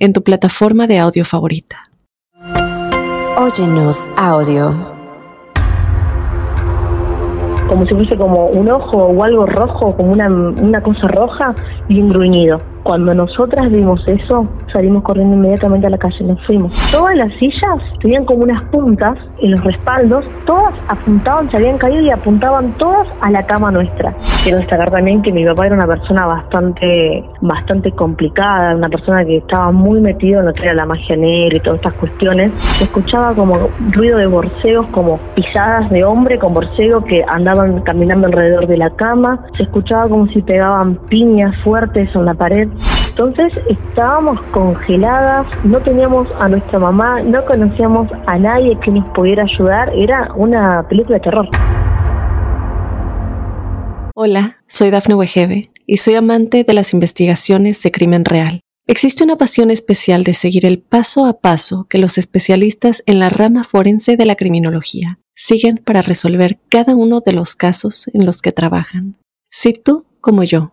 en 0.00 0.14
tu 0.14 0.22
plataforma 0.22 0.86
de 0.86 0.98
audio 0.98 1.24
favorita. 1.24 1.76
Óyenos 3.36 4.10
audio. 4.16 4.74
Como 7.68 7.86
si 7.86 7.94
fuese 7.94 8.16
como 8.16 8.46
un 8.46 8.68
ojo 8.70 8.96
o 8.96 9.22
algo 9.22 9.46
rojo, 9.46 9.94
como 9.96 10.12
una, 10.12 10.28
una 10.28 10.82
cosa 10.82 11.06
roja 11.06 11.54
y 11.88 12.00
un 12.00 12.08
gruñido. 12.08 12.69
Cuando 12.82 13.14
nosotras 13.14 13.70
vimos 13.70 14.02
eso, 14.06 14.46
salimos 14.72 15.02
corriendo 15.02 15.36
inmediatamente 15.36 15.86
a 15.86 15.90
la 15.90 15.98
calle, 15.98 16.24
nos 16.24 16.44
fuimos. 16.46 16.72
Todas 16.90 17.16
las 17.16 17.32
sillas 17.34 17.78
tenían 18.00 18.24
como 18.24 18.44
unas 18.44 18.62
puntas 18.70 19.16
en 19.40 19.52
los 19.52 19.64
respaldos, 19.64 20.24
todas 20.46 20.72
apuntaban, 20.88 21.50
se 21.50 21.56
habían 21.56 21.78
caído 21.78 22.00
y 22.00 22.10
apuntaban 22.10 22.72
todas 22.78 23.06
a 23.20 23.30
la 23.30 23.44
cama 23.46 23.70
nuestra. 23.70 24.14
Quiero 24.42 24.58
destacar 24.58 24.90
también 24.90 25.22
que 25.22 25.32
mi 25.32 25.44
papá 25.44 25.66
era 25.66 25.74
una 25.74 25.86
persona 25.86 26.26
bastante, 26.26 27.24
bastante 27.40 27.92
complicada, 27.92 28.74
una 28.74 28.88
persona 28.88 29.24
que 29.24 29.38
estaba 29.38 29.70
muy 29.72 30.00
metido 30.00 30.40
en 30.40 30.46
lo 30.46 30.54
que 30.54 30.62
era 30.62 30.74
la 30.74 30.86
magia 30.86 31.16
negra 31.16 31.56
y 31.56 31.60
todas 31.60 31.78
estas 31.78 31.94
cuestiones. 31.94 32.52
Se 32.58 32.84
escuchaba 32.84 33.34
como 33.34 33.68
ruido 33.90 34.18
de 34.18 34.26
borseos, 34.26 34.86
como 34.88 35.18
pisadas 35.34 35.90
de 35.90 36.04
hombre 36.04 36.38
con 36.38 36.54
borseo 36.54 37.04
que 37.04 37.24
andaban 37.28 37.80
caminando 37.82 38.26
alrededor 38.26 38.66
de 38.66 38.76
la 38.76 38.90
cama. 38.90 39.44
Se 39.56 39.64
escuchaba 39.64 40.08
como 40.08 40.26
si 40.28 40.42
pegaban 40.42 40.96
piñas 41.08 41.56
fuertes 41.62 42.08
en 42.14 42.24
la 42.24 42.34
pared. 42.34 42.68
Entonces 43.10 43.52
estábamos 43.68 44.40
congeladas, 44.52 45.46
no 45.64 45.82
teníamos 45.82 46.28
a 46.38 46.48
nuestra 46.48 46.78
mamá, 46.78 47.22
no 47.22 47.44
conocíamos 47.44 48.08
a 48.26 48.38
nadie 48.38 48.78
que 48.84 48.92
nos 48.92 49.04
pudiera 49.14 49.42
ayudar, 49.42 49.92
era 49.94 50.32
una 50.36 50.86
película 50.88 51.18
de 51.18 51.24
terror. 51.24 51.48
Hola, 54.14 54.58
soy 54.66 54.90
Dafne 54.90 55.14
Wegebe 55.16 55.70
y 55.86 55.96
soy 55.96 56.14
amante 56.14 56.62
de 56.62 56.72
las 56.72 56.94
investigaciones 56.94 57.82
de 57.82 57.90
crimen 57.90 58.24
real. 58.24 58.60
Existe 58.86 59.24
una 59.24 59.36
pasión 59.36 59.70
especial 59.70 60.24
de 60.24 60.34
seguir 60.34 60.64
el 60.64 60.78
paso 60.78 61.26
a 61.26 61.40
paso 61.40 61.86
que 61.88 61.98
los 61.98 62.16
especialistas 62.16 63.02
en 63.06 63.18
la 63.18 63.28
rama 63.28 63.64
forense 63.64 64.16
de 64.16 64.24
la 64.24 64.36
criminología 64.36 65.18
siguen 65.34 65.78
para 65.78 66.02
resolver 66.02 66.58
cada 66.68 66.94
uno 66.94 67.20
de 67.20 67.32
los 67.32 67.56
casos 67.56 68.08
en 68.14 68.24
los 68.24 68.40
que 68.40 68.52
trabajan. 68.52 69.16
Si 69.50 69.72
tú, 69.72 70.06
como 70.20 70.44
yo, 70.44 70.72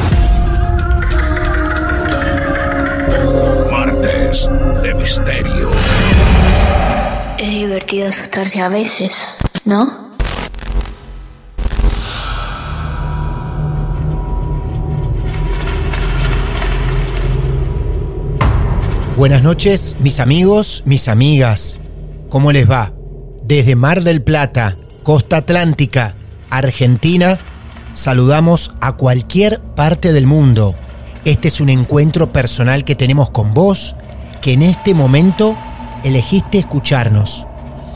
De 4.31 4.95
Misterio. 4.95 5.69
Es 7.37 7.49
divertido 7.49 8.07
asustarse 8.07 8.61
a 8.61 8.69
veces, 8.69 9.27
¿no? 9.65 10.15
Buenas 19.17 19.43
noches, 19.43 19.97
mis 19.99 20.21
amigos, 20.21 20.83
mis 20.85 21.09
amigas. 21.09 21.81
¿Cómo 22.29 22.53
les 22.53 22.71
va? 22.71 22.93
Desde 23.43 23.75
Mar 23.75 24.01
del 24.01 24.21
Plata, 24.21 24.77
Costa 25.03 25.37
Atlántica, 25.37 26.15
Argentina, 26.49 27.37
saludamos 27.91 28.75
a 28.79 28.93
cualquier 28.93 29.59
parte 29.75 30.13
del 30.13 30.25
mundo. 30.25 30.73
Este 31.25 31.49
es 31.49 31.59
un 31.59 31.67
encuentro 31.67 32.31
personal 32.31 32.85
que 32.85 32.95
tenemos 32.95 33.29
con 33.29 33.53
vos, 33.53 33.97
que 34.41 34.53
en 34.53 34.63
este 34.63 34.93
momento 34.93 35.55
elegiste 36.03 36.57
escucharnos. 36.57 37.47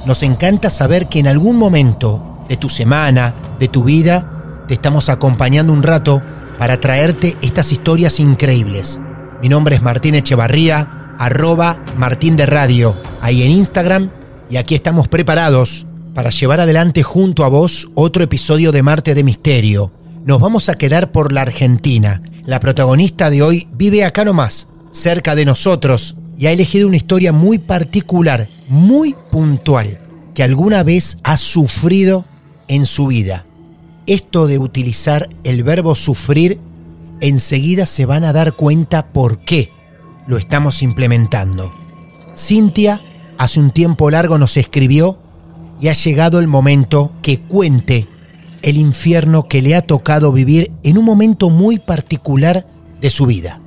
Nos 0.05 0.21
encanta 0.23 0.69
saber 0.69 1.07
que 1.07 1.19
en 1.19 1.27
algún 1.27 1.57
momento 1.57 2.45
de 2.47 2.57
tu 2.57 2.69
semana, 2.69 3.33
de 3.59 3.67
tu 3.67 3.83
vida, 3.83 4.63
te 4.67 4.75
estamos 4.75 5.09
acompañando 5.09 5.73
un 5.73 5.83
rato 5.83 6.21
para 6.57 6.79
traerte 6.79 7.35
estas 7.41 7.71
historias 7.71 8.19
increíbles. 8.19 8.99
Mi 9.41 9.49
nombre 9.49 9.75
es 9.75 9.81
Martín 9.81 10.15
Echevarría, 10.15 11.15
arroba 11.17 11.83
Martín 11.97 12.37
de 12.37 12.45
Radio, 12.45 12.95
ahí 13.21 13.41
en 13.43 13.51
Instagram, 13.51 14.09
y 14.49 14.57
aquí 14.57 14.75
estamos 14.75 15.07
preparados 15.07 15.87
para 16.13 16.29
llevar 16.29 16.61
adelante 16.61 17.03
junto 17.03 17.43
a 17.43 17.49
vos 17.49 17.89
otro 17.95 18.23
episodio 18.23 18.71
de 18.71 18.83
Marte 18.83 19.15
de 19.15 19.23
Misterio. 19.23 19.91
Nos 20.25 20.39
vamos 20.39 20.69
a 20.69 20.75
quedar 20.75 21.11
por 21.11 21.31
la 21.31 21.41
Argentina. 21.41 22.21
La 22.45 22.59
protagonista 22.59 23.29
de 23.29 23.41
hoy 23.41 23.67
vive 23.73 24.05
acá 24.05 24.23
nomás, 24.23 24.67
cerca 24.91 25.35
de 25.35 25.45
nosotros, 25.45 26.15
y 26.37 26.47
ha 26.47 26.51
elegido 26.51 26.87
una 26.87 26.97
historia 26.97 27.31
muy 27.31 27.57
particular, 27.59 28.49
muy 28.67 29.15
puntual, 29.31 29.99
que 30.33 30.43
alguna 30.43 30.83
vez 30.83 31.17
ha 31.23 31.37
sufrido 31.37 32.25
en 32.67 32.85
su 32.85 33.07
vida. 33.07 33.45
Esto 34.05 34.47
de 34.47 34.59
utilizar 34.59 35.29
el 35.43 35.63
verbo 35.63 35.95
sufrir, 35.95 36.59
enseguida 37.21 37.85
se 37.85 38.05
van 38.05 38.23
a 38.23 38.33
dar 38.33 38.53
cuenta 38.53 39.07
por 39.07 39.39
qué 39.39 39.71
lo 40.27 40.37
estamos 40.37 40.81
implementando. 40.83 41.73
Cintia 42.35 43.01
hace 43.37 43.59
un 43.59 43.71
tiempo 43.71 44.09
largo 44.11 44.37
nos 44.37 44.57
escribió 44.57 45.17
y 45.79 45.87
ha 45.87 45.93
llegado 45.93 46.39
el 46.39 46.47
momento 46.47 47.11
que 47.21 47.39
cuente 47.39 48.07
el 48.61 48.77
infierno 48.77 49.47
que 49.47 49.61
le 49.61 49.75
ha 49.75 49.81
tocado 49.81 50.31
vivir 50.31 50.71
en 50.83 50.97
un 50.97 51.05
momento 51.05 51.49
muy 51.49 51.79
particular 51.79 52.65
de 52.99 53.09
su 53.09 53.25
vida. 53.25 53.61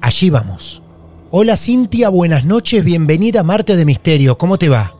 Allí 0.00 0.30
vamos. 0.30 0.82
Hola 1.30 1.58
Cintia, 1.58 2.08
buenas 2.08 2.46
noches, 2.46 2.82
bienvenida 2.82 3.40
a 3.40 3.42
Marte 3.42 3.76
de 3.76 3.84
Misterio, 3.84 4.38
¿cómo 4.38 4.56
te 4.56 4.70
va? 4.70 4.94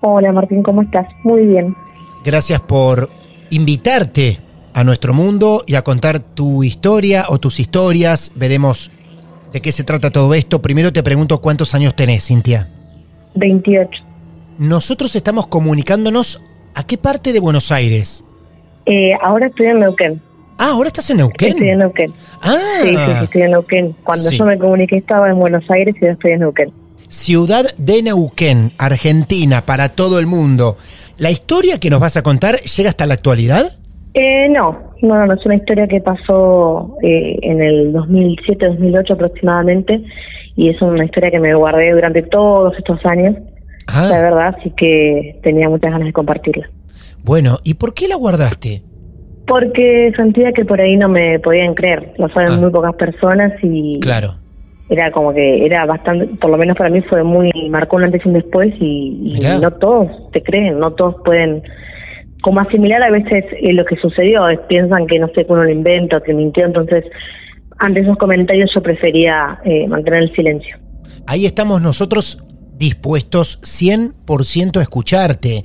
Hola 0.00 0.30
Martín, 0.30 0.62
¿cómo 0.62 0.82
estás? 0.82 1.08
Muy 1.24 1.44
bien. 1.44 1.74
Gracias 2.24 2.60
por 2.60 3.08
invitarte 3.50 4.38
a 4.74 4.84
nuestro 4.84 5.12
mundo 5.12 5.64
y 5.66 5.74
a 5.74 5.82
contar 5.82 6.20
tu 6.20 6.62
historia 6.62 7.24
o 7.30 7.38
tus 7.38 7.58
historias. 7.58 8.30
Veremos 8.36 8.92
de 9.52 9.60
qué 9.60 9.72
se 9.72 9.82
trata 9.82 10.10
todo 10.10 10.34
esto. 10.34 10.62
Primero 10.62 10.92
te 10.92 11.02
pregunto 11.02 11.40
cuántos 11.40 11.74
años 11.74 11.96
tenés, 11.96 12.28
Cintia. 12.28 12.68
28. 13.34 13.90
Nosotros 14.58 15.16
estamos 15.16 15.48
comunicándonos 15.48 16.44
a 16.76 16.86
qué 16.86 16.96
parte 16.96 17.32
de 17.32 17.40
Buenos 17.40 17.72
Aires. 17.72 18.24
Eh, 18.86 19.14
ahora 19.20 19.48
estoy 19.48 19.66
en 19.66 19.80
Neuquén. 19.80 20.22
Ah, 20.64 20.70
ahora 20.70 20.86
estás 20.86 21.10
en 21.10 21.16
Neuquén. 21.16 21.48
Estoy 21.54 21.68
en 21.70 21.78
Neuquén. 21.80 22.12
Ah, 22.40 22.56
Sí, 22.82 22.88
sí, 22.90 22.96
sí, 22.96 23.24
estoy 23.24 23.42
en 23.42 23.50
Neuquén. 23.50 23.96
Cuando 24.04 24.28
Sí. 24.30 24.38
yo 24.38 24.44
me 24.46 24.56
comuniqué 24.58 24.96
estaba 24.98 25.28
en 25.28 25.36
Buenos 25.38 25.64
Aires 25.70 25.94
y 26.00 26.04
ahora 26.04 26.12
estoy 26.14 26.30
en 26.32 26.40
Neuquén. 26.40 26.70
ciudad 27.08 27.64
de 27.76 28.02
Neuquén, 28.02 28.70
Argentina, 28.78 29.66
para 29.66 29.88
todo 29.90 30.18
el 30.20 30.26
mundo. 30.26 30.76
¿La 31.18 31.30
historia 31.30 31.78
que 31.80 31.90
nos 31.90 31.98
vas 32.00 32.16
a 32.16 32.22
contar 32.22 32.60
llega 32.60 32.88
hasta 32.90 33.06
la 33.06 33.14
actualidad? 33.14 33.72
Eh, 34.14 34.48
no, 34.50 34.78
no, 35.02 35.16
no, 35.18 35.26
no, 35.26 35.34
es 35.34 35.44
una 35.44 35.56
historia 35.56 35.86
que 35.88 36.00
pasó 36.00 36.96
eh, 37.02 37.38
en 37.42 37.60
el 37.60 37.92
2007-2008 37.92 39.12
aproximadamente 39.14 40.00
y 40.56 40.68
es 40.70 40.80
una 40.80 41.04
historia 41.04 41.30
que 41.30 41.40
me 41.40 41.54
guardé 41.54 41.90
durante 41.92 42.22
todos 42.22 42.72
estos 42.78 42.98
años, 43.04 43.34
Ah, 43.88 44.06
la 44.08 44.22
verdad, 44.22 44.54
así 44.58 44.70
que 44.76 45.38
tenía 45.42 45.68
muchas 45.68 45.90
ganas 45.90 46.06
de 46.06 46.12
compartirla. 46.12 46.70
bueno, 47.24 47.58
¿y 47.64 47.74
por 47.74 47.94
qué 47.94 48.06
la 48.06 48.14
guardaste? 48.16 48.82
Porque 49.52 50.12
sentía 50.16 50.50
que 50.52 50.64
por 50.64 50.80
ahí 50.80 50.96
no 50.96 51.08
me 51.10 51.38
podían 51.38 51.74
creer. 51.74 52.14
Lo 52.16 52.28
saben 52.30 52.52
Ah. 52.52 52.56
muy 52.56 52.70
pocas 52.70 52.94
personas 52.94 53.52
y 53.62 54.00
Claro. 54.00 54.34
era 54.88 55.10
como 55.12 55.34
que 55.34 55.66
era 55.66 55.84
bastante, 55.84 56.26
por 56.40 56.50
lo 56.50 56.56
menos 56.56 56.74
para 56.76 56.88
mí 56.88 57.02
fue 57.02 57.22
muy, 57.22 57.50
marcó 57.68 57.96
un 57.96 58.04
antes 58.04 58.22
y 58.24 58.28
un 58.28 58.34
después 58.34 58.72
y, 58.80 59.34
y 59.36 59.40
no 59.60 59.70
todos 59.72 60.08
te 60.32 60.42
creen, 60.42 60.78
no 60.78 60.92
todos 60.92 61.16
pueden 61.24 61.62
como 62.42 62.60
asimilar 62.60 63.02
a 63.02 63.10
veces 63.10 63.44
eh, 63.60 63.72
lo 63.74 63.84
que 63.84 63.96
sucedió, 63.96 64.48
es- 64.48 64.58
piensan 64.68 65.06
que 65.06 65.18
no 65.18 65.28
sé, 65.28 65.44
que 65.44 65.52
uno 65.52 65.64
lo 65.64 65.70
inventa 65.70 66.20
que 66.22 66.32
mintió, 66.34 66.64
entonces 66.66 67.04
ante 67.78 68.00
esos 68.02 68.16
comentarios 68.16 68.70
yo 68.74 68.82
prefería 68.82 69.58
eh, 69.64 69.86
mantener 69.86 70.22
el 70.24 70.32
silencio. 70.34 70.76
Ahí 71.26 71.44
estamos 71.46 71.80
nosotros 71.82 72.42
dispuestos 72.78 73.60
100% 73.62 74.78
a 74.78 74.82
escucharte. 74.82 75.62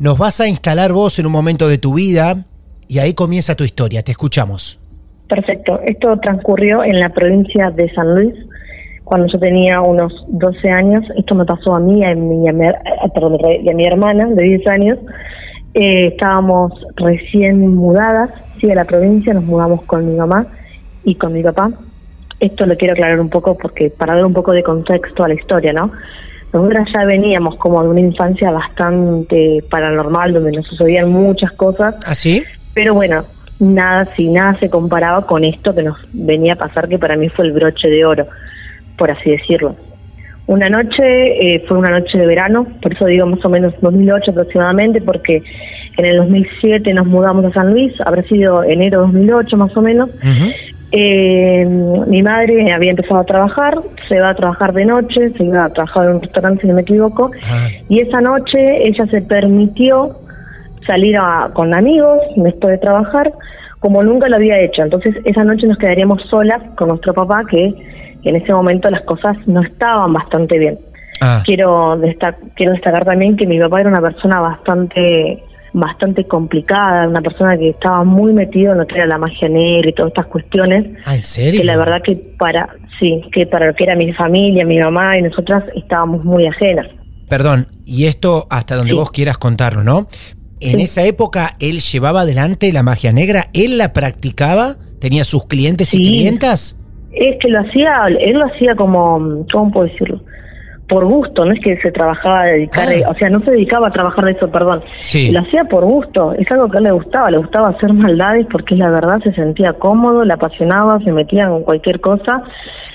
Nos 0.00 0.18
vas 0.18 0.40
a 0.40 0.48
instalar 0.48 0.92
vos 0.92 1.18
en 1.20 1.26
un 1.26 1.32
momento 1.32 1.68
de 1.68 1.78
tu 1.78 1.94
vida 1.94 2.44
y 2.88 2.98
ahí 2.98 3.14
comienza 3.14 3.54
tu 3.54 3.64
historia. 3.64 4.02
Te 4.02 4.12
escuchamos. 4.12 4.78
Perfecto. 5.28 5.80
Esto 5.86 6.18
transcurrió 6.20 6.84
en 6.84 7.00
la 7.00 7.08
provincia 7.08 7.70
de 7.70 7.90
San 7.94 8.14
Luis, 8.14 8.34
cuando 9.04 9.26
yo 9.32 9.38
tenía 9.38 9.80
unos 9.80 10.12
12 10.28 10.70
años. 10.70 11.04
Esto 11.16 11.34
me 11.34 11.44
pasó 11.44 11.74
a 11.74 11.80
mí 11.80 12.00
y 12.00 12.04
a 12.04 12.14
mi, 12.14 12.48
a 12.48 12.52
mi- 12.52 12.66
perdón, 13.14 13.38
a 13.44 13.72
mi 13.74 13.86
hermana 13.86 14.26
de 14.26 14.42
10 14.42 14.66
años. 14.66 14.98
Eh, 15.74 16.08
estábamos 16.08 16.72
recién 16.96 17.66
mudadas, 17.74 18.30
sí, 18.60 18.70
a 18.70 18.74
la 18.74 18.84
provincia, 18.84 19.32
nos 19.32 19.44
mudamos 19.44 19.82
con 19.84 20.06
mi 20.06 20.16
mamá 20.16 20.46
y 21.04 21.14
con 21.14 21.32
mi 21.32 21.42
papá. 21.42 21.70
Esto 22.40 22.66
lo 22.66 22.76
quiero 22.76 22.92
aclarar 22.92 23.18
un 23.20 23.30
poco 23.30 23.56
porque 23.56 23.88
para 23.88 24.14
dar 24.16 24.26
un 24.26 24.34
poco 24.34 24.52
de 24.52 24.62
contexto 24.62 25.24
a 25.24 25.28
la 25.28 25.34
historia, 25.34 25.72
¿no? 25.72 25.90
Nosotras 26.52 26.86
ya 26.92 27.06
veníamos 27.06 27.56
como 27.56 27.82
de 27.82 27.88
una 27.88 28.00
infancia 28.00 28.50
bastante 28.50 29.64
paranormal, 29.70 30.34
donde 30.34 30.52
nos 30.52 30.66
sucedían 30.66 31.08
muchas 31.10 31.52
cosas, 31.52 31.94
¿Así? 32.04 32.42
Pero 32.74 32.94
bueno, 32.94 33.24
nada, 33.58 34.08
si 34.16 34.28
nada 34.28 34.58
se 34.58 34.68
comparaba 34.68 35.26
con 35.26 35.44
esto 35.44 35.74
que 35.74 35.82
nos 35.82 35.96
venía 36.12 36.54
a 36.54 36.56
pasar, 36.56 36.88
que 36.88 36.98
para 36.98 37.16
mí 37.16 37.28
fue 37.28 37.46
el 37.46 37.52
broche 37.52 37.88
de 37.88 38.04
oro, 38.04 38.26
por 38.96 39.10
así 39.10 39.30
decirlo. 39.30 39.76
Una 40.46 40.68
noche, 40.68 41.54
eh, 41.54 41.64
fue 41.68 41.78
una 41.78 41.90
noche 41.90 42.18
de 42.18 42.26
verano, 42.26 42.66
por 42.82 42.92
eso 42.92 43.06
digo 43.06 43.26
más 43.26 43.44
o 43.44 43.48
menos 43.48 43.74
2008 43.80 44.32
aproximadamente, 44.32 45.00
porque 45.00 45.42
en 45.96 46.04
el 46.04 46.16
2007 46.16 46.92
nos 46.94 47.06
mudamos 47.06 47.44
a 47.44 47.52
San 47.52 47.70
Luis, 47.72 47.92
habrá 48.04 48.22
sido 48.24 48.64
enero 48.64 49.00
de 49.00 49.12
2008 49.12 49.56
más 49.56 49.76
o 49.76 49.82
menos. 49.82 50.10
Eh, 50.90 51.64
mi 52.06 52.22
madre 52.22 52.70
había 52.72 52.90
empezado 52.90 53.20
a 53.20 53.24
trabajar, 53.24 53.78
se 54.08 54.20
va 54.20 54.30
a 54.30 54.34
trabajar 54.34 54.74
de 54.74 54.84
noche, 54.84 55.30
se 55.38 55.44
iba 55.44 55.64
a 55.64 55.70
trabajar 55.70 56.06
en 56.06 56.16
un 56.16 56.22
restaurante 56.22 56.62
si 56.62 56.66
no 56.68 56.74
me 56.74 56.82
equivoco, 56.82 57.30
y 57.88 58.00
esa 58.00 58.20
noche 58.20 58.88
ella 58.88 59.06
se 59.06 59.22
permitió 59.22 60.16
salir 60.86 61.16
a- 61.18 61.50
con 61.54 61.74
amigos 61.74 62.18
después 62.36 62.72
de 62.72 62.78
trabajar 62.78 63.32
como 63.80 64.02
nunca 64.02 64.28
lo 64.28 64.36
había 64.36 64.60
hecho. 64.60 64.82
Entonces 64.82 65.14
esa 65.24 65.42
noche 65.44 65.66
nos 65.66 65.76
quedaríamos 65.78 66.20
solas 66.30 66.62
con 66.76 66.88
nuestro 66.88 67.12
papá 67.14 67.42
que 67.50 67.74
en 68.24 68.36
ese 68.36 68.52
momento 68.52 68.88
las 68.90 69.02
cosas 69.02 69.36
no 69.46 69.60
estaban 69.62 70.12
bastante 70.12 70.56
bien. 70.58 70.78
Ah, 71.20 71.42
Quiero, 71.44 71.96
desta- 71.98 72.36
quiero 72.54 72.72
destacar 72.72 73.04
también 73.04 73.36
que 73.36 73.46
mi 73.46 73.58
papá 73.58 73.80
era 73.80 73.88
una 73.90 74.00
persona 74.00 74.40
bastante 74.40 75.42
bastante 75.74 76.26
complicada, 76.26 77.08
una 77.08 77.22
persona 77.22 77.56
que 77.56 77.70
estaba 77.70 78.04
muy 78.04 78.34
metido 78.34 78.72
en 78.72 78.78
lo 78.80 78.86
que 78.86 78.94
era 78.96 79.06
la 79.06 79.16
magia 79.16 79.48
negra 79.48 79.88
y 79.88 79.94
todas 79.94 80.10
estas 80.10 80.26
cuestiones, 80.26 80.84
ah, 81.06 81.16
¿en 81.16 81.22
serio? 81.22 81.60
que 81.62 81.66
la 81.66 81.78
verdad 81.78 82.02
que 82.04 82.14
para 82.38 82.68
sí, 83.00 83.22
que 83.32 83.46
para 83.46 83.68
lo 83.68 83.74
que 83.74 83.84
era 83.84 83.96
mi 83.96 84.12
familia, 84.12 84.66
mi 84.66 84.78
mamá 84.78 85.16
y 85.16 85.22
nosotras 85.22 85.64
estábamos 85.74 86.24
muy 86.26 86.46
ajenas. 86.46 86.86
Perdón, 87.26 87.68
y 87.86 88.04
esto 88.04 88.46
hasta 88.50 88.76
donde 88.76 88.90
Sí. 88.92 88.96
vos 88.98 89.10
quieras 89.10 89.38
contarlo, 89.38 89.82
¿no? 89.82 90.08
En 90.62 90.78
Sí. 90.78 90.82
esa 90.84 91.04
época 91.04 91.50
él 91.60 91.80
llevaba 91.80 92.20
adelante 92.22 92.72
la 92.72 92.82
magia 92.82 93.12
negra, 93.12 93.46
él 93.52 93.78
la 93.78 93.92
practicaba, 93.92 94.76
tenía 95.00 95.24
sus 95.24 95.46
clientes 95.46 95.92
y 95.94 96.02
clientas. 96.02 96.78
Es 97.12 97.36
que 97.40 97.48
lo 97.48 97.60
hacía, 97.60 98.06
él 98.20 98.38
lo 98.38 98.46
hacía 98.46 98.74
como, 98.76 99.44
¿cómo 99.52 99.70
puedo 99.72 99.86
decirlo? 99.86 100.20
Por 100.88 101.06
gusto, 101.06 101.44
no 101.44 101.52
es 101.52 101.60
que 101.62 101.76
se 101.80 101.90
trabajaba 101.90 102.42
a 102.42 102.44
dedicar, 102.46 102.88
Ah. 103.06 103.10
o 103.10 103.14
sea, 103.14 103.30
no 103.30 103.42
se 103.44 103.50
dedicaba 103.52 103.88
a 103.88 103.92
trabajar 103.92 104.24
de 104.26 104.32
eso, 104.32 104.50
perdón. 104.50 104.82
Sí. 104.98 105.30
Lo 105.32 105.40
hacía 105.40 105.64
por 105.64 105.84
gusto, 105.84 106.32
es 106.34 106.50
algo 106.50 106.68
que 106.70 106.76
a 106.76 106.78
él 106.78 106.84
le 106.84 106.92
gustaba, 106.92 107.30
le 107.30 107.38
gustaba 107.38 107.68
hacer 107.70 107.92
maldades 107.92 108.46
porque 108.50 108.74
la 108.76 108.90
verdad 108.90 109.18
se 109.22 109.32
sentía 109.32 109.72
cómodo, 109.74 110.24
le 110.24 110.34
apasionaba, 110.34 110.98
se 111.02 111.10
metía 111.12 111.44
en 111.44 111.62
cualquier 111.62 112.00
cosa 112.00 112.42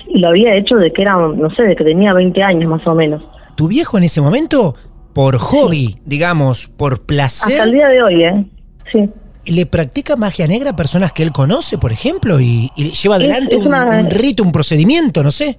y 0.07 0.19
lo 0.19 0.29
había 0.29 0.55
hecho 0.55 0.75
de 0.75 0.91
que 0.93 1.01
era, 1.01 1.13
no 1.15 1.49
sé, 1.55 1.63
de 1.63 1.75
que 1.75 1.83
tenía 1.83 2.13
20 2.13 2.41
años 2.43 2.69
más 2.69 2.85
o 2.87 2.93
menos. 2.93 3.21
Tu 3.55 3.67
viejo 3.67 3.97
en 3.97 4.03
ese 4.03 4.21
momento, 4.21 4.75
por 5.17 5.37
hobby, 5.39 5.97
digamos, 6.05 6.67
por 6.67 7.01
placer, 7.05 7.53
Hasta 7.53 7.63
el 7.63 7.71
día 7.73 7.87
de 7.87 8.03
hoy, 8.03 8.23
¿eh? 8.23 8.45
Sí. 8.91 9.09
le 9.47 9.65
practica 9.65 10.15
magia 10.15 10.45
negra 10.45 10.69
a 10.71 10.75
personas 10.75 11.11
que 11.11 11.23
él 11.23 11.31
conoce, 11.31 11.77
por 11.79 11.91
ejemplo, 11.91 12.39
y, 12.39 12.69
y 12.75 12.91
lleva 12.91 13.15
Es- 13.17 13.21
adelante 13.23 13.55
es 13.55 13.61
un, 13.63 13.69
una- 13.69 13.99
un 14.01 14.09
rito, 14.11 14.43
un 14.43 14.51
procedimiento, 14.51 15.23
no 15.23 15.31
sé, 15.31 15.57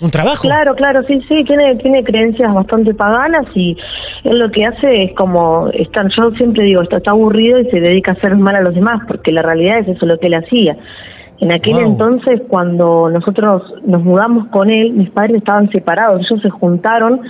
un 0.00 0.10
trabajo. 0.10 0.42
Claro, 0.42 0.74
claro, 0.74 1.00
sí, 1.08 1.20
sí, 1.28 1.42
tiene, 1.44 1.76
tiene 1.76 2.04
creencias 2.04 2.52
bastante 2.52 2.92
paganas 2.94 3.46
y 3.54 3.76
él 4.24 4.38
lo 4.38 4.50
que 4.50 4.64
hace 4.66 5.04
es 5.04 5.12
como, 5.16 5.68
está, 5.72 6.04
yo 6.16 6.30
siempre 6.32 6.64
digo, 6.64 6.82
está, 6.82 6.98
está 6.98 7.12
aburrido 7.12 7.58
y 7.60 7.70
se 7.70 7.80
dedica 7.80 8.12
a 8.12 8.14
hacer 8.14 8.36
mal 8.36 8.56
a 8.56 8.60
los 8.60 8.74
demás, 8.74 9.00
porque 9.08 9.32
la 9.32 9.40
realidad 9.42 9.78
es 9.80 9.88
eso 9.96 10.04
lo 10.04 10.18
que 10.18 10.26
él 10.26 10.34
hacía. 10.34 10.76
En 11.40 11.52
aquel 11.52 11.74
Wow. 11.74 11.82
entonces, 11.92 12.42
cuando 12.48 13.08
nosotros 13.08 13.62
nos 13.86 14.02
mudamos 14.02 14.48
con 14.48 14.70
él, 14.70 14.92
mis 14.92 15.08
padres 15.10 15.36
estaban 15.36 15.70
separados, 15.70 16.20
ellos 16.28 16.42
se 16.42 16.50
juntaron 16.50 17.20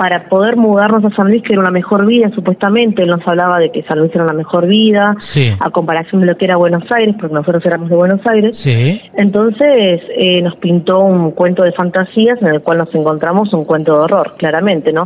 para 0.00 0.30
poder 0.30 0.56
mudarnos 0.56 1.04
a 1.04 1.14
San 1.14 1.28
Luis, 1.28 1.42
que 1.42 1.52
era 1.52 1.60
una 1.60 1.70
mejor 1.70 2.06
vida, 2.06 2.30
supuestamente. 2.34 3.02
Él 3.02 3.10
nos 3.10 3.20
hablaba 3.28 3.58
de 3.58 3.70
que 3.70 3.82
San 3.82 3.98
Luis 3.98 4.10
era 4.14 4.24
una 4.24 4.32
mejor 4.32 4.66
vida, 4.66 5.14
Sí. 5.18 5.54
a 5.60 5.68
comparación 5.68 6.22
de 6.22 6.26
lo 6.26 6.38
que 6.38 6.46
era 6.46 6.56
Buenos 6.56 6.84
Aires, 6.90 7.14
porque 7.20 7.34
nosotros 7.34 7.62
éramos 7.66 7.90
de 7.90 7.96
Buenos 7.96 8.26
Aires. 8.26 8.56
Sí. 8.56 8.98
Entonces 9.18 10.00
eh, 10.16 10.40
nos 10.40 10.56
pintó 10.56 11.00
un 11.00 11.32
cuento 11.32 11.64
de 11.64 11.72
fantasías 11.72 12.40
en 12.40 12.48
el 12.48 12.62
cual 12.62 12.78
nos 12.78 12.94
encontramos 12.94 13.52
un 13.52 13.66
cuento 13.66 13.94
de 13.94 14.04
horror, 14.04 14.32
claramente, 14.38 14.90
¿no? 14.90 15.04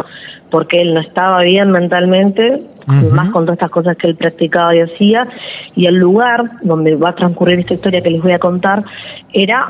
Porque 0.49 0.81
él 0.81 0.95
no 0.95 1.01
estaba 1.01 1.41
bien 1.41 1.73
mentalmente, 1.73 2.61
más 2.87 3.31
con 3.31 3.47
todas 3.47 3.57
estas 3.57 3.73
cosas 3.73 3.97
que 3.97 4.07
él 4.07 4.15
practicaba 4.15 4.77
y 4.77 4.81
hacía, 4.81 5.27
y 5.75 5.87
el 5.87 5.97
lugar 5.97 6.45
donde 6.63 6.95
va 6.95 7.09
a 7.09 7.15
transcurrir 7.17 7.59
esta 7.59 7.75
historia 7.75 8.01
que 8.01 8.11
les 8.11 8.23
voy 8.23 8.31
a 8.31 8.39
contar 8.39 8.85
era 9.33 9.67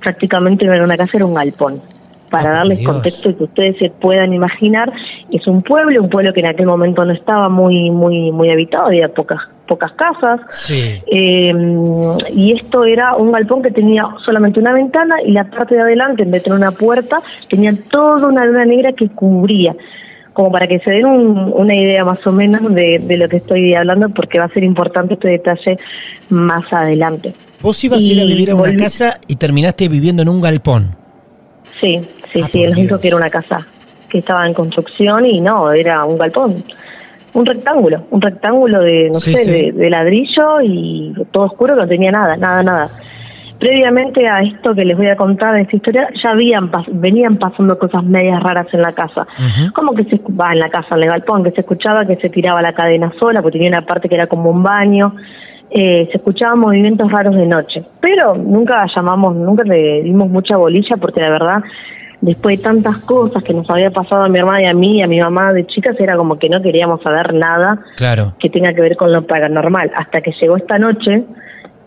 prácticamente 0.00 0.64
no 0.66 0.72
era 0.72 0.82
una 0.82 0.96
casa, 0.96 1.12
era 1.18 1.24
un 1.24 1.34
galpón. 1.34 1.80
Para 2.30 2.50
Ah, 2.50 2.54
darles 2.58 2.78
Dios. 2.78 2.90
contexto 2.92 3.30
y 3.30 3.34
que 3.34 3.44
ustedes 3.44 3.76
se 3.78 3.90
puedan 3.90 4.32
imaginar, 4.32 4.92
es 5.30 5.46
un 5.46 5.62
pueblo, 5.62 6.02
un 6.02 6.08
pueblo 6.10 6.32
que 6.32 6.40
en 6.40 6.46
aquel 6.48 6.66
momento 6.66 7.04
no 7.04 7.12
estaba 7.12 7.48
muy 7.48 7.90
muy 7.90 8.32
muy 8.32 8.50
habitado, 8.50 8.86
había 8.86 9.08
pocas 9.08 9.38
pocas 9.68 9.92
casas, 9.92 10.40
Sí. 10.50 11.00
eh, 11.10 11.52
y 12.32 12.52
esto 12.52 12.84
era 12.84 13.16
un 13.16 13.32
galpón 13.32 13.62
que 13.62 13.70
tenía 13.72 14.06
solamente 14.24 14.60
una 14.60 14.72
ventana 14.72 15.16
y 15.24 15.32
la 15.32 15.44
parte 15.50 15.74
de 15.74 15.82
adelante, 15.82 16.22
en 16.22 16.30
vez 16.30 16.42
de 16.42 16.44
tener 16.50 16.58
una 16.58 16.70
puerta, 16.70 17.20
tenía 17.48 17.72
toda 17.90 18.28
una 18.28 18.44
luna 18.44 18.64
negra 18.64 18.92
que 18.92 19.08
cubría. 19.08 19.74
Como 20.32 20.52
para 20.52 20.68
que 20.68 20.78
se 20.80 20.90
den 20.90 21.06
un- 21.06 21.50
una 21.56 21.74
idea 21.74 22.04
más 22.04 22.24
o 22.26 22.30
menos 22.32 22.72
de, 22.74 22.98
de 22.98 23.16
lo 23.16 23.26
que 23.28 23.38
estoy 23.38 23.74
hablando, 23.74 24.10
porque 24.10 24.38
va 24.38 24.44
a 24.44 24.48
ser 24.50 24.62
importante 24.64 25.14
este 25.14 25.28
detalle 25.28 25.78
más 26.28 26.70
adelante. 26.72 27.32
Vos 27.62 27.82
ibas 27.84 27.98
a 28.00 28.02
ir 28.02 28.20
a 28.20 28.24
Y 28.24 28.28
vivir 28.28 28.50
a 28.50 28.54
una 28.54 28.76
casa 28.76 29.18
y 29.26 29.36
terminaste 29.36 29.88
viviendo 29.88 30.22
en 30.22 30.28
un 30.28 30.40
galpón. 30.42 30.94
Sí, 31.80 32.00
sí, 32.32 32.40
Ah, 32.42 32.48
sí, 32.50 32.62
él 32.62 32.70
nos 32.70 32.80
dijo 32.80 33.00
que 33.00 33.08
era 33.08 33.16
una 33.16 33.30
casa 33.30 33.58
que 34.08 34.18
estaba 34.18 34.46
en 34.46 34.54
construcción 34.54 35.26
y 35.26 35.40
no, 35.40 35.72
era 35.72 36.04
un 36.04 36.16
galpón. 36.16 36.54
Un 37.34 37.44
rectángulo, 37.44 38.04
un 38.10 38.20
rectángulo 38.22 38.80
de, 38.80 39.08
no 39.08 39.14
Sí, 39.14 39.32
sé, 39.32 39.44
sí. 39.44 39.50
De, 39.50 39.72
de 39.72 39.90
ladrillo 39.90 40.60
y 40.62 41.12
todo 41.32 41.44
oscuro, 41.44 41.74
que 41.74 41.82
no 41.82 41.88
tenía 41.88 42.10
nada, 42.10 42.36
nada, 42.36 42.62
nada. 42.62 42.88
Previamente 43.58 44.26
a 44.28 44.42
esto 44.42 44.74
que 44.74 44.84
les 44.84 44.96
voy 44.96 45.08
a 45.08 45.16
contar 45.16 45.54
de 45.54 45.62
esta 45.62 45.76
historia, 45.76 46.08
ya 46.22 46.30
habían 46.30 46.70
pas- 46.70 46.86
venían 46.90 47.36
pasando 47.38 47.78
cosas 47.78 48.04
medias 48.04 48.42
raras 48.42 48.66
en 48.72 48.82
la 48.82 48.92
casa. 48.92 49.26
Ujú. 49.38 49.72
Como 49.72 49.94
que 49.94 50.04
se 50.04 50.20
va 50.38 50.52
en 50.52 50.58
la 50.58 50.68
casa, 50.68 50.94
en 50.94 51.02
el 51.04 51.08
galpón, 51.08 51.42
que 51.42 51.50
se 51.52 51.62
escuchaba 51.62 52.04
que 52.04 52.16
se 52.16 52.28
tiraba 52.28 52.60
la 52.60 52.74
cadena 52.74 53.10
sola, 53.18 53.40
porque 53.40 53.58
tenía 53.58 53.78
una 53.78 53.86
parte 53.86 54.08
que 54.10 54.14
era 54.14 54.26
como 54.26 54.50
un 54.50 54.62
baño. 54.62 55.14
Eh, 55.70 56.06
se 56.10 56.18
escuchaban 56.18 56.58
movimientos 56.58 57.10
raros 57.10 57.34
de 57.34 57.46
noche. 57.46 57.82
Pero 58.00 58.34
nunca 58.36 58.84
llamamos, 58.94 59.34
nunca 59.36 59.62
le 59.64 60.02
dimos 60.02 60.28
mucha 60.28 60.56
bolilla, 60.58 60.96
porque 61.00 61.20
la 61.20 61.30
verdad, 61.30 61.62
después 62.20 62.58
de 62.58 62.64
tantas 62.64 62.98
cosas 62.98 63.42
que 63.42 63.52
nos 63.52 63.68
había 63.70 63.90
pasado 63.90 64.24
a 64.24 64.28
mi 64.28 64.38
hermana 64.38 64.62
y 64.62 64.66
a 64.66 64.74
mí 64.74 64.98
y 64.98 65.02
a 65.02 65.06
mi 65.06 65.20
mamá 65.20 65.52
de 65.52 65.66
chicas, 65.66 65.98
era 66.00 66.16
como 66.16 66.38
que 66.38 66.48
no 66.48 66.62
queríamos 66.62 67.02
saber 67.02 67.34
nada 67.34 67.78
Claro. 67.96 68.32
que 68.38 68.48
tenga 68.50 68.72
que 68.72 68.80
ver 68.80 68.96
con 68.96 69.12
lo 69.12 69.22
paranormal. 69.26 69.90
Hasta 69.96 70.20
que 70.20 70.32
llegó 70.40 70.56
esta 70.56 70.78
noche, 70.78 71.24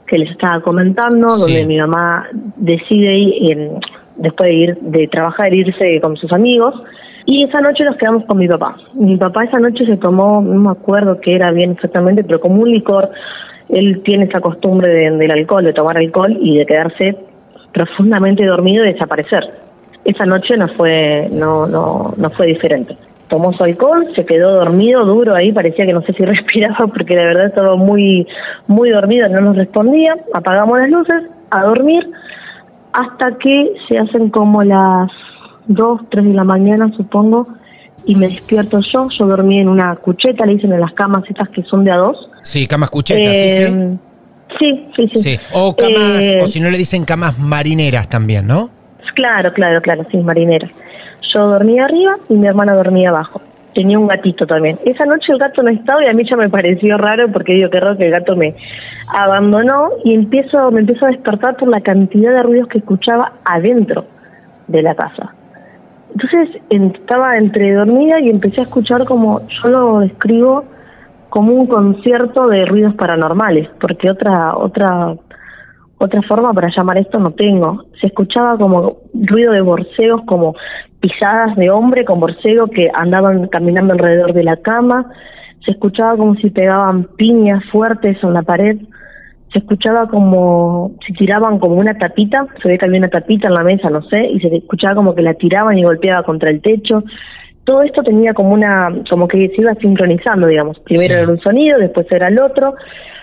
que 0.07 0.17
les 0.17 0.31
estaba 0.31 0.61
comentando, 0.61 1.29
Sí. 1.29 1.41
donde 1.53 1.65
mi 1.65 1.77
mamá 1.79 2.27
decide, 2.55 3.15
ir, 3.17 3.69
después 4.17 4.49
de 4.49 4.53
ir 4.55 4.77
de 4.81 5.07
trabajar, 5.07 5.53
irse 5.53 5.99
con 6.01 6.15
sus 6.17 6.31
amigos. 6.33 6.81
Y 7.25 7.43
esa 7.43 7.61
noche 7.61 7.83
nos 7.83 7.95
quedamos 7.95 8.25
con 8.25 8.37
mi 8.37 8.47
papá. 8.47 8.75
Mi 8.95 9.15
papá 9.17 9.43
esa 9.43 9.59
noche 9.59 9.85
se 9.85 9.97
tomó, 9.97 10.41
no 10.41 10.59
me 10.59 10.71
acuerdo 10.71 11.19
qué 11.21 11.35
era 11.35 11.51
bien 11.51 11.71
exactamente, 11.71 12.23
pero 12.23 12.39
como 12.39 12.61
un 12.61 12.71
licor. 12.71 13.09
Él 13.69 14.01
tiene 14.03 14.23
esa 14.25 14.41
costumbre 14.41 14.87
de- 14.89 15.11
del 15.11 15.29
alcohol, 15.31 15.63
de 15.63 15.73
tomar 15.73 15.95
alcohol 15.97 16.35
y 16.41 16.57
de 16.57 16.65
quedarse 16.65 17.15
profundamente 17.71 18.43
dormido 18.45 18.83
y 18.83 18.93
desaparecer. 18.93 19.43
Esa 20.05 20.25
noche 20.25 20.55
no 20.57 20.67
fue, 20.69 21.27
no, 21.31 21.67
no, 21.67 22.13
no 22.17 22.29
fue 22.31 22.47
diferente. 22.47 22.97
tomó 23.27 23.53
su 23.53 23.63
alcohol, 23.63 24.07
se 24.15 24.25
quedó 24.25 24.53
dormido, 24.53 25.05
duro 25.05 25.35
ahí, 25.35 25.51
parecía 25.51 25.85
que 25.85 25.93
no 25.93 26.01
sé 26.01 26.13
si 26.13 26.25
respiraba 26.35 26.87
porque 26.87 27.15
la 27.15 27.25
verdad 27.25 27.47
estaba 27.47 27.75
muy, 27.75 28.27
muy 28.67 28.89
dormido, 28.89 29.27
no 29.29 29.41
nos 29.41 29.55
respondía, 29.55 30.15
apagamos 30.33 30.79
las 30.79 30.89
luces, 30.89 31.23
a 31.51 31.63
dormir, 31.63 32.09
hasta 32.93 33.37
que 33.37 33.73
se 33.87 33.97
hacen 33.99 34.29
como 34.29 34.63
las 34.63 35.09
2, 35.67 36.01
3 36.09 36.25
de 36.25 36.33
la 36.33 36.43
mañana, 36.43 36.91
supongo, 36.97 37.45
y 38.05 38.15
me 38.15 38.29
despierto 38.29 38.79
yo, 38.91 39.07
yo 39.17 39.27
dormí 39.27 39.59
en 39.59 39.67
una 39.67 39.95
cucheta, 39.97 40.45
le 40.45 40.55
dicen 40.55 40.73
en 40.73 40.79
las 40.79 40.93
camas 40.93 41.23
estas 41.29 41.49
que 41.49 41.61
son 41.63 41.83
de 41.83 41.91
a 41.91 41.97
dos. 41.97 42.17
Sí, 42.41 42.65
camas 42.65 42.89
cuchetas, 42.89 43.35
sí, 43.37 43.49
sí. 43.49 43.63
Eh, 43.63 43.97
Sí, 44.57 44.87
sí, 44.95 45.09
sí. 45.13 45.19
Sí, 45.19 45.39
o 45.53 45.75
camas, 45.75 46.23
Eh, 46.23 46.39
o 46.41 46.47
si 46.47 46.59
no 46.59 46.71
le 46.71 46.77
dicen 46.79 47.05
camas 47.05 47.37
marineras 47.37 48.09
también, 48.09 48.47
¿no? 48.47 48.71
Claro, 49.19 49.51
claro, 49.51 49.81
claro, 49.81 50.03
sí, 50.09 50.17
marinera. 50.17 50.69
Yo 51.33 51.45
dormía 51.49 51.83
arriba 51.83 52.15
y 52.29 52.35
mi 52.35 52.47
hermana 52.47 52.73
dormía 52.73 53.09
abajo. 53.09 53.41
Tenía 53.75 53.99
un 53.99 54.07
gatito 54.07 54.47
también. 54.47 54.79
Esa 54.85 55.05
noche 55.05 55.33
el 55.33 55.37
gato 55.39 55.61
no 55.61 55.69
estaba 55.69 56.01
y 56.05 56.07
a 56.07 56.13
mí 56.13 56.23
ya 56.23 56.37
me 56.37 56.47
pareció 56.47 56.97
raro 56.97 57.27
porque 57.29 57.51
digo 57.51 57.69
que 57.69 57.81
raro 57.81 57.97
que 57.97 58.05
el 58.05 58.11
gato 58.11 58.37
me 58.37 58.55
abandonó 59.13 59.89
y 60.05 60.13
empiezo, 60.13 60.71
me 60.71 60.79
empiezo 60.79 61.05
a 61.05 61.09
despertar 61.09 61.57
por 61.57 61.67
la 61.67 61.81
cantidad 61.81 62.31
de 62.31 62.43
ruidos 62.43 62.69
que 62.69 62.77
escuchaba 62.77 63.33
adentro 63.43 64.05
de 64.67 64.81
la 64.83 64.95
casa. 64.95 65.33
Entonces 66.13 66.61
en- 66.69 66.95
estaba 66.95 67.37
entre 67.37 67.73
dormida 67.73 68.21
y 68.21 68.29
empecé 68.29 68.61
a 68.61 68.63
escuchar 68.63 69.03
como, 69.03 69.41
yo 69.49 69.67
lo 69.67 69.99
describo 69.99 70.63
como 71.27 71.53
un 71.55 71.67
concierto 71.67 72.47
de 72.47 72.65
ruidos 72.65 72.95
paranormales, 72.95 73.67
porque 73.81 74.09
otra, 74.09 74.55
otra 74.55 75.13
otra 75.99 76.21
forma 76.23 76.53
para 76.53 76.69
llamar 76.75 76.97
esto 76.97 77.19
no 77.19 77.31
tengo. 77.31 77.83
Se 77.99 78.07
escuchaba 78.07 78.57
como 78.57 78.97
ruido 79.13 79.51
de 79.51 79.61
borseos, 79.61 80.21
como 80.25 80.55
pisadas 81.01 81.55
de 81.57 81.69
hombre 81.69 82.05
con 82.05 82.19
borseo 82.21 82.67
que 82.67 82.89
andaban 82.93 83.47
caminando 83.47 83.93
alrededor 83.93 84.33
de 84.33 84.43
la 84.43 84.57
cama. 84.57 85.11
Se 85.65 85.71
escuchaba 85.71 86.15
como 86.15 86.35
si 86.35 86.49
pegaban 86.49 87.03
piñas 87.17 87.63
fuertes 87.71 88.17
en 88.23 88.33
la 88.33 88.43
pared. 88.43 88.77
Se 89.51 89.59
escuchaba 89.59 90.07
como 90.07 90.91
si 91.05 91.11
tiraban 91.13 91.59
como 91.59 91.75
una 91.75 91.93
tapita, 91.97 92.47
se 92.61 92.69
ve 92.69 92.77
que 92.77 92.85
había 92.85 92.99
una 92.99 93.09
tapita 93.09 93.47
en 93.49 93.55
la 93.55 93.63
mesa, 93.63 93.89
no 93.89 94.01
sé, 94.03 94.25
y 94.25 94.39
se 94.39 94.55
escuchaba 94.55 94.95
como 94.95 95.15
que 95.15 95.21
la 95.21 95.33
tiraban 95.33 95.77
y 95.77 95.83
golpeaba 95.83 96.23
contra 96.23 96.49
el 96.49 96.61
techo. 96.61 97.03
Todo 97.65 97.81
esto 97.81 98.03
tenía 98.03 98.33
como 98.33 98.53
una, 98.53 98.89
como 99.09 99.27
que 99.27 99.49
se 99.49 99.61
iba 99.61 99.73
sincronizando, 99.75 100.47
digamos. 100.47 100.79
Primero 100.79 101.15
Sí. 101.15 101.21
era 101.21 101.31
un 101.31 101.39
sonido, 101.39 101.77
después 101.77 102.07
era 102.09 102.29
el 102.29 102.39
otro. 102.39 102.75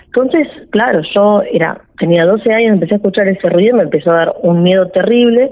Entonces, 0.05 0.47
claro, 0.69 1.01
yo 1.15 1.41
era 1.51 1.81
tenía 1.97 2.25
12 2.25 2.53
años, 2.53 2.73
empecé 2.73 2.95
a 2.95 2.97
escuchar 2.97 3.27
ese 3.27 3.49
ruido, 3.49 3.77
me 3.77 3.83
empezó 3.83 4.11
a 4.11 4.15
dar 4.15 4.35
un 4.43 4.63
miedo 4.63 4.87
terrible. 4.87 5.51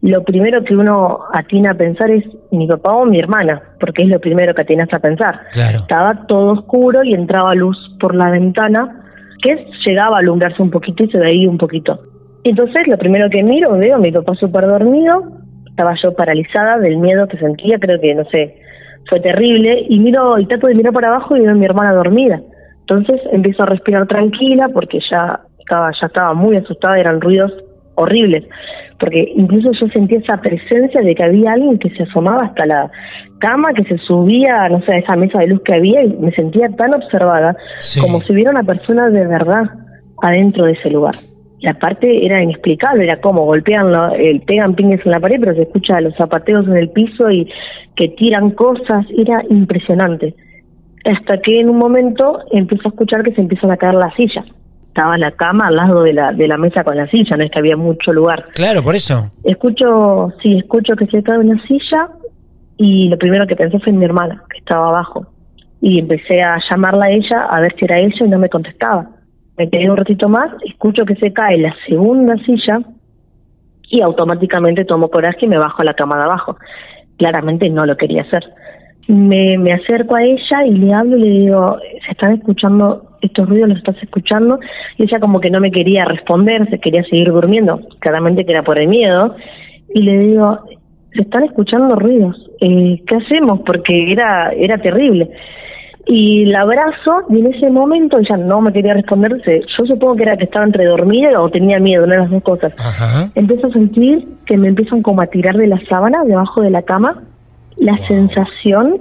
Lo 0.00 0.24
primero 0.24 0.64
que 0.64 0.74
uno 0.74 1.20
atina 1.32 1.72
a 1.72 1.74
pensar 1.74 2.10
es 2.10 2.24
mi 2.50 2.66
papá 2.66 2.92
o 2.92 3.04
mi 3.04 3.18
hermana, 3.18 3.62
porque 3.78 4.02
es 4.02 4.08
lo 4.08 4.20
primero 4.20 4.54
que 4.54 4.62
atinas 4.62 4.88
a 4.92 4.98
pensar. 4.98 5.40
Claro. 5.52 5.78
Estaba 5.78 6.26
todo 6.26 6.52
oscuro 6.52 7.04
y 7.04 7.14
entraba 7.14 7.54
luz 7.54 7.76
por 8.00 8.14
la 8.14 8.30
ventana, 8.30 9.04
que 9.42 9.66
llegaba 9.86 10.16
a 10.16 10.20
alumbrarse 10.20 10.62
un 10.62 10.70
poquito 10.70 11.04
y 11.04 11.10
se 11.10 11.18
veía 11.18 11.48
un 11.48 11.58
poquito. 11.58 12.00
Entonces, 12.44 12.88
lo 12.88 12.98
primero 12.98 13.30
que 13.30 13.42
miro, 13.42 13.76
veo 13.78 13.96
a 13.96 13.98
mi 13.98 14.10
papá 14.10 14.34
súper 14.34 14.66
dormido, 14.66 15.22
estaba 15.68 15.94
yo 16.02 16.14
paralizada 16.14 16.78
del 16.78 16.98
miedo 16.98 17.28
que 17.28 17.38
sentía, 17.38 17.78
creo 17.78 18.00
que, 18.00 18.14
no 18.14 18.24
sé, 18.24 18.56
fue 19.08 19.20
terrible, 19.20 19.86
y 19.88 19.98
miro, 20.00 20.38
y 20.38 20.46
trato 20.46 20.66
de 20.66 20.74
mirar 20.74 20.92
para 20.92 21.08
abajo 21.08 21.36
y 21.36 21.40
veo 21.40 21.50
a 21.50 21.54
mi 21.54 21.64
hermana 21.64 21.92
dormida. 21.92 22.40
Entonces 22.80 23.20
empiezo 23.32 23.62
a 23.62 23.66
respirar 23.66 24.06
tranquila 24.06 24.68
porque 24.72 24.98
ya 25.10 25.40
estaba, 25.62 25.90
ya 26.00 26.06
estaba 26.06 26.34
muy 26.34 26.56
asustada, 26.56 26.98
eran 26.98 27.20
ruidos 27.20 27.52
horribles, 27.94 28.44
porque 28.98 29.32
incluso 29.36 29.70
yo 29.80 29.86
sentía 29.88 30.18
esa 30.18 30.38
presencia 30.40 31.00
de 31.02 31.14
que 31.14 31.22
había 31.24 31.52
alguien 31.52 31.78
que 31.78 31.90
se 31.90 32.04
asomaba 32.04 32.46
hasta 32.46 32.66
la 32.66 32.90
cama, 33.38 33.72
que 33.74 33.84
se 33.84 33.98
subía, 33.98 34.68
no 34.68 34.80
sé, 34.82 34.92
a 34.94 34.98
esa 34.98 35.16
mesa 35.16 35.38
de 35.40 35.48
luz 35.48 35.60
que 35.64 35.74
había 35.74 36.02
y 36.04 36.08
me 36.14 36.30
sentía 36.32 36.68
tan 36.70 36.94
observada 36.94 37.56
Sí. 37.78 38.00
como 38.00 38.20
si 38.20 38.32
hubiera 38.32 38.50
una 38.50 38.62
persona 38.62 39.08
de 39.10 39.26
verdad 39.26 39.64
adentro 40.22 40.64
de 40.66 40.72
ese 40.72 40.90
lugar. 40.90 41.14
Y 41.58 41.68
aparte 41.68 42.24
era 42.26 42.42
inexplicable, 42.42 43.04
era 43.04 43.20
como 43.20 43.44
golpean, 43.44 43.92
lo- 43.92 44.14
eh, 44.14 44.40
pegan 44.46 44.74
piñas 44.74 45.00
en 45.04 45.12
la 45.12 45.20
pared, 45.20 45.36
pero 45.40 45.54
se 45.54 45.62
escucha 45.62 46.00
los 46.00 46.14
zapateos 46.16 46.66
en 46.66 46.76
el 46.76 46.90
piso 46.90 47.30
y 47.30 47.48
que 47.94 48.08
tiran 48.08 48.50
cosas, 48.50 49.04
era 49.16 49.42
impresionante. 49.48 50.34
Hasta 51.04 51.38
que 51.38 51.60
en 51.60 51.68
un 51.68 51.78
momento 51.78 52.38
empiezo 52.52 52.88
a 52.88 52.90
escuchar 52.90 53.22
que 53.22 53.32
se 53.34 53.40
empiezan 53.40 53.70
a 53.70 53.76
caer 53.76 53.94
las 53.94 54.14
sillas. 54.14 54.46
Estaba 54.92 55.16
la 55.16 55.30
cama 55.30 55.68
al 55.68 55.76
lado 55.76 56.02
de 56.02 56.12
la, 56.12 56.32
de 56.34 56.46
la 56.46 56.58
mesa 56.58 56.84
con 56.84 56.98
la 56.98 57.06
silla, 57.06 57.34
no 57.38 57.44
es 57.44 57.50
que 57.50 57.58
había 57.58 57.78
mucho 57.78 58.12
lugar. 58.12 58.44
Claro, 58.52 58.82
por 58.82 58.94
eso. 58.94 59.30
Escucho, 59.42 60.34
sí, 60.42 60.58
escucho 60.58 60.94
que 60.96 61.06
se 61.06 61.22
cae 61.22 61.38
una 61.38 61.58
silla 61.66 62.10
y 62.76 63.08
lo 63.08 63.16
primero 63.16 63.46
que 63.46 63.56
pensé 63.56 63.78
fue 63.78 63.90
en 63.90 63.98
mi 63.98 64.04
hermana, 64.04 64.42
que 64.50 64.58
estaba 64.58 64.88
abajo. 64.88 65.26
Y 65.80 65.98
empecé 65.98 66.42
a 66.42 66.58
llamarla 66.70 67.06
a 67.06 67.10
ella 67.10 67.40
a 67.48 67.60
ver 67.60 67.74
si 67.78 67.86
era 67.86 68.00
ella 68.00 68.14
y 68.20 68.28
no 68.28 68.38
me 68.38 68.50
contestaba. 68.50 69.08
Me 69.56 69.70
quedé 69.70 69.90
un 69.90 69.96
ratito 69.96 70.28
más, 70.28 70.50
escucho 70.66 71.06
que 71.06 71.16
se 71.16 71.32
cae 71.32 71.56
la 71.56 71.74
segunda 71.86 72.36
silla 72.44 72.80
y 73.88 74.02
automáticamente 74.02 74.84
tomo 74.84 75.08
coraje 75.08 75.46
y 75.46 75.48
me 75.48 75.56
bajo 75.56 75.80
a 75.80 75.86
la 75.86 75.94
cama 75.94 76.18
de 76.18 76.24
abajo. 76.24 76.58
Claramente 77.16 77.70
no 77.70 77.86
lo 77.86 77.96
quería 77.96 78.24
hacer. 78.24 78.44
Me, 79.08 79.58
me 79.58 79.72
acerco 79.72 80.14
a 80.14 80.22
ella 80.22 80.64
y 80.66 80.70
le 80.72 80.94
hablo 80.94 81.16
y 81.16 81.20
le 81.20 81.30
digo, 81.40 81.78
¿se 82.06 82.12
están 82.12 82.34
escuchando 82.34 83.04
estos 83.20 83.48
ruidos? 83.48 83.68
¿Los 83.70 83.78
estás 83.78 83.96
escuchando? 84.02 84.58
Y 84.96 85.02
ella 85.04 85.18
como 85.20 85.40
que 85.40 85.50
no 85.50 85.60
me 85.60 85.70
quería 85.70 86.04
responder, 86.04 86.68
se 86.70 86.78
quería 86.78 87.02
seguir 87.04 87.30
durmiendo, 87.32 87.80
claramente 87.98 88.44
que 88.44 88.52
era 88.52 88.62
por 88.62 88.78
el 88.80 88.88
miedo. 88.88 89.34
Y 89.94 90.02
le 90.02 90.18
digo, 90.18 90.60
se 91.14 91.22
están 91.22 91.44
escuchando 91.44 91.96
ruidos, 91.96 92.36
eh, 92.60 93.02
¿qué 93.06 93.16
hacemos? 93.16 93.60
Porque 93.66 94.12
era, 94.12 94.52
era 94.56 94.78
terrible. 94.78 95.28
Y 96.06 96.46
la 96.46 96.62
abrazo 96.62 97.22
y 97.28 97.38
en 97.40 97.54
ese 97.54 97.70
momento 97.70 98.18
ella 98.18 98.36
no 98.36 98.60
me 98.60 98.72
quería 98.72 98.94
responder, 98.94 99.40
se- 99.44 99.60
yo 99.78 99.84
supongo 99.86 100.16
que 100.16 100.22
era 100.24 100.36
que 100.36 100.44
estaba 100.44 100.64
entre 100.64 100.84
dormida 100.86 101.40
o 101.40 101.48
tenía 101.50 101.78
miedo, 101.78 102.04
una 102.04 102.14
de 102.14 102.20
las 102.22 102.30
dos 102.30 102.42
cosas. 102.42 102.72
Ajá. 102.78 103.30
Empiezo 103.34 103.68
a 103.68 103.72
sentir 103.72 104.26
que 104.46 104.56
me 104.56 104.68
empiezan 104.68 105.02
como 105.02 105.22
a 105.22 105.26
tirar 105.26 105.56
de 105.56 105.66
la 105.68 105.80
sábana 105.88 106.24
debajo 106.24 106.60
de 106.62 106.70
la 106.70 106.82
cama. 106.82 107.22
La 107.82 107.96
sensación 107.96 109.00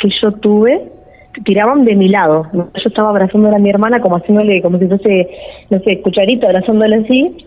que 0.00 0.08
yo 0.20 0.32
tuve, 0.32 0.82
tiraban 1.44 1.84
de 1.84 1.94
mi 1.94 2.08
lado. 2.08 2.44
Yo 2.52 2.68
estaba 2.74 3.10
abrazando 3.10 3.54
a 3.54 3.58
mi 3.60 3.70
hermana 3.70 4.00
como 4.00 4.16
haciéndole, 4.16 4.60
como 4.62 4.80
si 4.80 4.88
fuese, 4.88 5.30
no 5.70 5.78
sé, 5.78 6.00
cucharita, 6.00 6.48
abrazándole 6.48 6.96
así, 6.96 7.46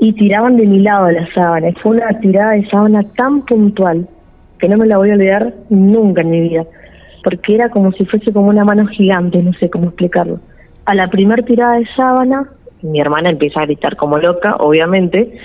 y 0.00 0.12
tiraban 0.14 0.56
de 0.56 0.66
mi 0.66 0.80
lado 0.80 1.06
de 1.06 1.12
la 1.12 1.32
sábana. 1.32 1.68
Y 1.68 1.74
Fue 1.74 1.92
una 1.92 2.08
tirada 2.18 2.54
de 2.54 2.68
sábana 2.68 3.04
tan 3.16 3.42
puntual 3.42 4.08
que 4.58 4.68
no 4.68 4.78
me 4.78 4.86
la 4.88 4.98
voy 4.98 5.10
a 5.10 5.14
olvidar 5.14 5.54
nunca 5.68 6.22
en 6.22 6.30
mi 6.30 6.40
vida. 6.40 6.64
Porque 7.22 7.54
era 7.54 7.68
como 7.68 7.92
si 7.92 8.04
fuese 8.04 8.32
como 8.32 8.48
una 8.48 8.64
mano 8.64 8.88
gigante, 8.88 9.40
no 9.44 9.52
sé 9.60 9.70
cómo 9.70 9.86
explicarlo. 9.86 10.40
A 10.86 10.96
la 10.96 11.06
primer 11.06 11.44
tirada 11.44 11.78
de 11.78 11.86
sábana, 11.94 12.48
mi 12.82 13.00
hermana 13.00 13.30
empieza 13.30 13.60
a 13.60 13.66
gritar 13.66 13.94
como 13.94 14.18
loca, 14.18 14.56
obviamente, 14.56 15.38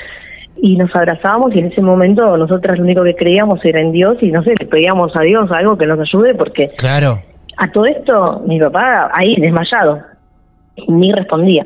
y 0.62 0.76
nos 0.78 0.94
abrazábamos 0.96 1.56
y 1.56 1.60
en 1.60 1.68
ese 1.68 1.82
momento 1.82 2.36
nosotras 2.38 2.78
lo 2.78 2.84
único 2.84 3.04
que 3.04 3.16
creíamos 3.16 3.64
era 3.64 3.80
en 3.82 3.92
Dios 3.92 4.18
y 4.22 4.32
no 4.32 4.44
sé, 4.44 4.54
le 4.60 4.66
pedíamos 4.68 5.12
a 5.16 5.22
Dios 5.22 5.50
algo 5.52 5.78
que 5.78 5.86
nos 5.86 6.00
ayude 6.00 6.36
porque 6.36 6.70
Claro. 6.78 7.16
a 7.58 7.72
todo 7.72 7.86
esto 7.86 8.44
mi 8.46 8.60
papá 8.60 9.10
ahí 9.14 9.36
desmayado, 9.40 10.00
ni 10.88 11.12
respondía. 11.12 11.66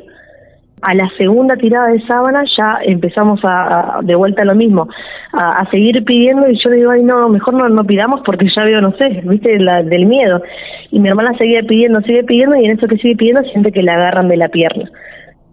A 0.86 0.94
la 0.94 1.08
segunda 1.16 1.56
tirada 1.56 1.88
de 1.88 2.00
sábana 2.06 2.44
ya 2.58 2.78
empezamos 2.84 3.40
a, 3.44 3.98
a- 3.98 4.00
de 4.02 4.14
vuelta 4.14 4.42
a 4.42 4.44
lo 4.44 4.54
mismo, 4.54 4.86
a, 5.32 5.60
a 5.60 5.70
seguir 5.70 6.04
pidiendo 6.04 6.46
y 6.48 6.58
yo 6.62 6.68
le 6.70 6.76
digo, 6.76 6.90
ay 6.90 7.02
no, 7.02 7.28
mejor 7.30 7.54
no, 7.54 7.68
no 7.70 7.84
pidamos 7.84 8.20
porque 8.26 8.46
ya 8.54 8.64
veo, 8.64 8.80
no 8.82 8.92
sé, 8.98 9.22
viste, 9.24 9.58
la, 9.60 9.82
del 9.82 10.04
miedo. 10.06 10.42
Y 10.90 11.00
mi 11.00 11.08
hermana 11.08 11.36
seguía 11.38 11.62
pidiendo, 11.62 12.00
sigue 12.02 12.22
pidiendo 12.24 12.56
y 12.56 12.66
en 12.66 12.76
eso 12.76 12.86
que 12.86 12.96
sigue 12.98 13.16
pidiendo 13.16 13.42
siente 13.50 13.72
que 13.72 13.82
la 13.82 13.94
agarran 13.94 14.28
de 14.28 14.36
la 14.36 14.48
pierna. 14.48 14.90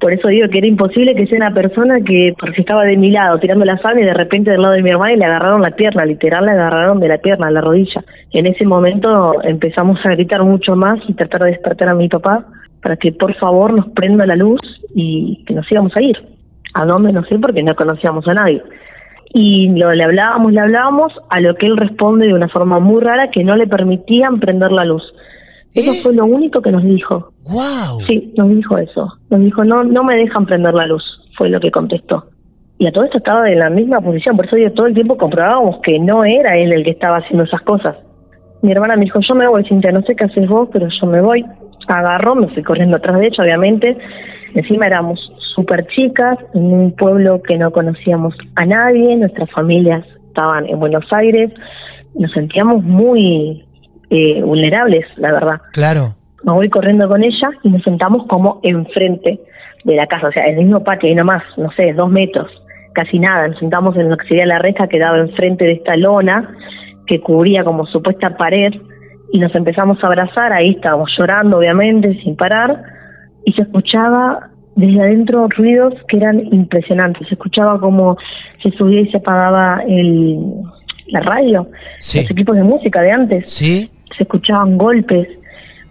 Por 0.02 0.12
eso 0.12 0.30
digo 0.30 0.50
que 0.50 0.58
era 0.58 0.68
imposible 0.68 1.14
que 1.14 1.28
sea 1.28 1.38
una 1.38 1.54
persona 1.54 2.00
que, 2.04 2.34
porque 2.38 2.62
estaba 2.62 2.84
de 2.86 2.98
mi 2.98 3.12
lado 3.12 3.38
tirando 3.38 3.64
la 3.66 3.78
sábana 3.78 4.02
y 4.02 4.06
de 4.06 4.16
repente 4.16 4.50
del 4.50 4.64
lado 4.64 4.74
de 4.74 4.82
mi 4.82 4.90
hermana 4.90 5.14
y 5.14 5.18
le 5.18 5.26
agarraron 5.26 5.62
la 5.62 5.76
pierna, 5.76 6.04
literal 6.06 6.44
le 6.44 6.54
agarraron 6.54 7.00
de 7.00 7.08
la 7.08 7.20
pierna, 7.20 7.52
la 7.52 7.62
rodilla. 7.62 8.04
En 8.32 8.48
ese 8.48 8.66
momento 8.66 9.44
empezamos 9.44 10.00
a 10.04 10.10
gritar 10.10 10.44
mucho 10.44 10.76
más 10.76 10.98
y 11.08 11.14
tratar 11.14 11.44
de 11.44 11.52
despertar 11.52 11.88
a 11.90 11.94
mi 11.94 12.10
papá 12.10 12.48
para 12.82 12.98
que 12.98 13.12
por 13.12 13.36
favor 13.36 13.74
nos 13.74 13.90
prenda 13.90 14.26
la 14.26 14.36
luz 14.36 14.60
y 14.96 15.44
que 15.46 15.54
nos 15.54 15.72
íbamos 15.72 15.96
a 15.96 16.02
ir. 16.02 16.18
¿A 16.74 16.84
dónde? 16.86 17.14
No 17.14 17.24
sé, 17.26 17.38
porque 17.38 17.62
no 17.62 17.76
conocíamos 17.76 18.28
a 18.28 18.34
nadie. 18.34 18.64
Y 19.34 19.70
lo, 19.78 19.92
le 19.92 20.04
hablábamos, 20.04 20.52
le 20.52 20.62
hablábamos, 20.62 21.14
a 21.30 21.40
lo 21.42 21.54
que 21.56 21.68
él 21.68 21.78
responde 21.78 22.26
de 22.26 22.34
una 22.34 22.50
forma 22.50 22.80
muy 22.80 23.02
rara 23.02 23.30
que 23.30 23.44
no 23.44 23.56
le 23.56 23.68
permitían 23.68 24.40
prender 24.40 24.72
la 24.72 24.84
luz. 24.84 25.04
Eso 25.74 25.92
¿Eh? 25.92 26.00
fue 26.04 26.14
lo 26.14 26.26
único 26.26 26.62
que 26.62 26.72
nos 26.72 26.84
dijo. 26.84 27.32
¡Wow! 27.46 28.02
Sí, 28.06 28.34
nos 28.38 28.50
dijo 28.50 28.78
eso. 28.78 29.08
Nos 29.30 29.42
dijo, 29.42 29.64
no, 29.64 29.84
no 29.84 30.04
me 30.04 30.16
dejan 30.16 30.46
prender 30.46 30.74
la 30.74 30.86
luz, 30.86 31.04
fue 31.38 31.50
lo 31.50 31.60
que 31.60 31.72
contestó. 31.72 32.26
Y 32.78 32.88
a 32.88 32.92
todo 32.92 33.04
esto 33.04 33.20
estaba 33.20 33.50
en 33.50 33.60
la 33.60 33.70
misma 33.70 34.02
posición, 34.02 34.36
por 34.36 34.46
eso 34.46 34.56
digo, 34.56 34.72
todo 34.72 34.88
el 34.88 34.96
tiempo 34.96 35.18
comprobábamos 35.18 35.82
que 35.84 36.00
no 36.00 36.24
era 36.24 36.58
él 36.58 36.74
el 36.74 36.84
que 36.84 36.92
estaba 36.92 37.18
haciendo 37.18 37.44
esas 37.44 37.62
cosas. 37.62 37.96
Mi 38.62 38.72
hermana 38.72 38.96
me 38.96 39.06
dijo, 39.06 39.20
yo 39.28 39.36
me 39.36 39.48
voy, 39.48 39.64
Cintia, 39.66 39.92
no 39.92 40.02
sé 40.02 40.16
qué 40.16 40.26
haces 40.26 40.48
vos, 40.48 40.70
pero 40.72 40.88
yo 41.00 41.08
me 41.08 41.22
voy. 41.22 41.46
Agarró, 41.88 42.36
me 42.36 42.48
fui 42.48 42.64
corriendo 42.64 42.98
atrás 42.98 43.20
de 43.20 43.28
ella, 43.28 43.44
obviamente. 43.44 43.98
Encima 44.54 44.86
éramos 44.86 45.20
súper 45.56 45.86
chicas, 45.88 46.38
en 46.54 46.74
un 46.74 46.92
pueblo 46.94 47.42
que 47.42 47.58
no 47.58 47.72
conocíamos 47.72 48.34
a 48.56 48.66
nadie, 48.66 49.16
nuestras 49.18 49.50
familias 49.52 50.06
estaban 50.28 50.68
en 50.68 50.80
Buenos 50.80 51.06
Aires, 51.12 51.52
nos 52.16 52.32
sentíamos 52.32 52.84
muy 52.84 53.64
eh, 54.12 54.42
vulnerables, 54.44 55.06
la 55.18 55.32
verdad. 55.32 55.62
Claro. 55.74 56.16
Me 56.44 56.52
voy 56.54 56.70
corriendo 56.70 57.08
con 57.08 57.24
ella 57.24 57.50
y 57.64 57.70
nos 57.70 57.82
sentamos 57.84 58.28
como 58.28 58.60
enfrente 58.64 59.40
de 59.84 59.96
la 59.96 60.06
casa, 60.06 60.28
o 60.28 60.32
sea, 60.32 60.46
en 60.46 60.58
el 60.60 60.66
mismo 60.66 60.84
patio, 60.84 61.10
y 61.10 61.16
nomás, 61.16 61.42
no 61.58 61.72
sé, 61.72 61.94
dos 61.94 62.10
metros, 62.12 62.48
casi 62.94 63.18
nada. 63.20 63.48
Nos 63.48 63.58
sentamos 63.60 63.96
en 63.96 64.10
lo 64.10 64.18
que 64.18 64.28
sería 64.28 64.46
la 64.46 64.60
reja 64.60 64.88
que 64.88 65.00
daba 65.00 65.18
enfrente 65.20 65.66
de 65.66 65.74
esta 65.74 65.96
lona 65.96 66.56
que 67.08 67.20
cubría 67.22 67.64
como 67.64 67.86
supuesta 67.88 68.36
pared 68.38 68.74
y 69.34 69.40
nos 69.40 69.54
empezamos 69.56 69.98
a 70.04 70.08
abrazar, 70.08 70.52
ahí 70.54 70.72
estábamos 70.72 71.10
llorando 71.18 71.58
obviamente, 71.58 72.20
sin 72.22 72.36
parar, 72.36 72.84
y 73.46 73.54
se 73.54 73.62
escuchaba 73.62 74.50
desde 74.76 75.02
adentro 75.02 75.48
ruidos 75.50 75.94
que 76.08 76.18
eran 76.18 76.40
impresionantes, 76.54 77.28
se 77.28 77.36
escuchaba 77.36 77.80
como 77.80 78.18
se 78.62 78.72
subía 78.72 79.02
y 79.02 79.10
se 79.12 79.18
apagaba 79.18 79.84
el, 79.88 80.38
la 81.08 81.22
radio, 81.22 81.68
Sí. 82.00 82.20
los 82.20 82.32
equipos 82.32 82.56
de 82.56 82.64
música 82.64 83.02
de 83.02 83.12
antes, 83.12 83.50
Sí. 83.50 83.90
Se 84.18 84.24
escuchaban 84.24 84.78
golpes. 84.78 85.28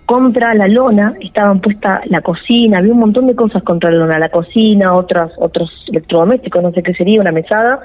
Contra 0.06 0.54
la 0.54 0.66
lona 0.66 1.14
estaban 1.20 1.60
puesta 1.60 2.00
la 2.06 2.20
cocina, 2.20 2.78
había 2.78 2.92
un 2.92 2.98
montón 2.98 3.28
de 3.28 3.36
cosas 3.36 3.62
contra 3.62 3.90
la 3.90 3.98
lona, 3.98 4.18
la 4.18 4.28
cocina, 4.28 4.94
otras, 4.94 5.30
otros 5.38 5.70
electrodomésticos, 5.88 6.62
no 6.62 6.72
sé 6.72 6.82
qué 6.82 6.92
sería, 6.94 7.20
una 7.20 7.30
mesada, 7.30 7.80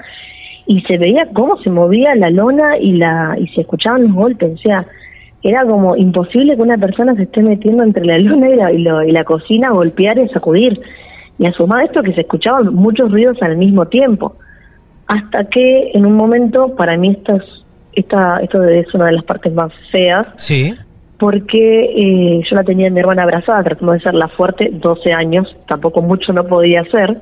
y 0.66 0.80
se 0.82 0.98
veía 0.98 1.28
cómo 1.32 1.56
se 1.62 1.70
movía 1.70 2.16
la 2.16 2.30
lona 2.30 2.78
y 2.78 2.94
la 2.94 3.36
y 3.38 3.46
se 3.48 3.60
escuchaban 3.60 4.02
los 4.02 4.12
golpes, 4.12 4.54
o 4.54 4.56
sea, 4.58 4.84
era 5.42 5.64
como 5.64 5.94
imposible 5.94 6.56
que 6.56 6.62
una 6.62 6.76
persona 6.78 7.14
se 7.14 7.22
esté 7.22 7.40
metiendo 7.42 7.84
entre 7.84 8.04
la 8.04 8.18
lona 8.18 8.48
y 8.50 8.56
la, 8.56 8.72
y 8.72 8.78
lo- 8.78 9.02
y 9.04 9.12
la 9.12 9.22
cocina 9.22 9.70
golpear 9.70 10.18
y 10.18 10.28
sacudir. 10.30 10.80
Y 11.38 11.46
a 11.46 11.52
sumar 11.52 11.84
esto 11.84 12.02
que 12.02 12.14
se 12.14 12.22
escuchaban 12.22 12.74
muchos 12.74 13.12
ruidos 13.12 13.36
al 13.42 13.56
mismo 13.56 13.86
tiempo. 13.86 14.34
Hasta 15.06 15.44
que 15.44 15.92
en 15.94 16.04
un 16.04 16.14
momento, 16.14 16.74
para 16.74 16.96
mí 16.96 17.10
esto 17.10 17.36
es, 17.36 17.44
esta, 17.96 18.38
esto 18.42 18.62
es 18.62 18.92
una 18.94 19.06
de 19.06 19.12
las 19.12 19.24
partes 19.24 19.52
más 19.52 19.72
feas, 19.90 20.26
Sí. 20.36 20.74
porque 21.18 21.80
eh, 21.80 22.42
yo 22.48 22.56
la 22.56 22.62
tenía 22.62 22.88
a 22.88 22.90
mi 22.90 23.00
hermana 23.00 23.22
abrazada, 23.22 23.64
tratando 23.64 23.92
de 23.94 24.00
serla 24.00 24.28
fuerte, 24.28 24.70
12 24.72 25.12
años, 25.12 25.56
tampoco 25.66 26.02
mucho 26.02 26.32
no 26.32 26.44
podía 26.44 26.82
hacer, 26.82 27.20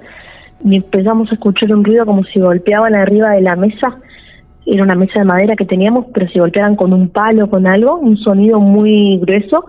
y 0.65 0.77
empezamos 0.77 1.31
a 1.31 1.35
escuchar 1.35 1.73
un 1.73 1.85
ruido 1.85 2.05
como 2.05 2.25
si 2.25 2.41
golpeaban 2.41 2.95
arriba 2.95 3.31
de 3.31 3.41
la 3.43 3.55
mesa, 3.57 3.99
era 4.67 4.83
una 4.83 4.95
mesa 4.95 5.21
de 5.21 5.27
madera 5.27 5.57
que 5.57 5.67
teníamos, 5.67 6.07
pero 6.13 6.27
si 6.29 6.39
golpeaban 6.39 6.75
con 6.75 6.93
un 6.93 7.09
palo, 7.11 7.49
con 7.49 7.67
algo, 7.67 7.97
un 7.97 8.17
sonido 8.17 8.59
muy 8.61 9.19
grueso, 9.19 9.65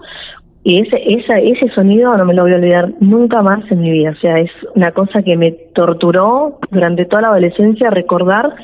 y 0.63 0.79
ese, 0.81 1.00
esa, 1.05 1.38
ese 1.38 1.69
sonido 1.75 2.17
no 2.17 2.25
me 2.25 2.33
lo 2.33 2.41
voy 2.41 2.53
a 2.53 2.55
olvidar 2.55 2.89
nunca 3.00 3.43
más 3.43 3.69
en 3.71 3.81
mi 3.81 3.91
vida, 3.91 4.12
o 4.17 4.19
sea, 4.21 4.39
es 4.39 4.50
una 4.74 4.91
cosa 4.91 5.21
que 5.21 5.38
me 5.38 5.51
torturó 5.51 6.57
durante 6.71 7.05
toda 7.05 7.21
la 7.21 7.27
adolescencia 7.27 7.91
recordar 7.91 8.55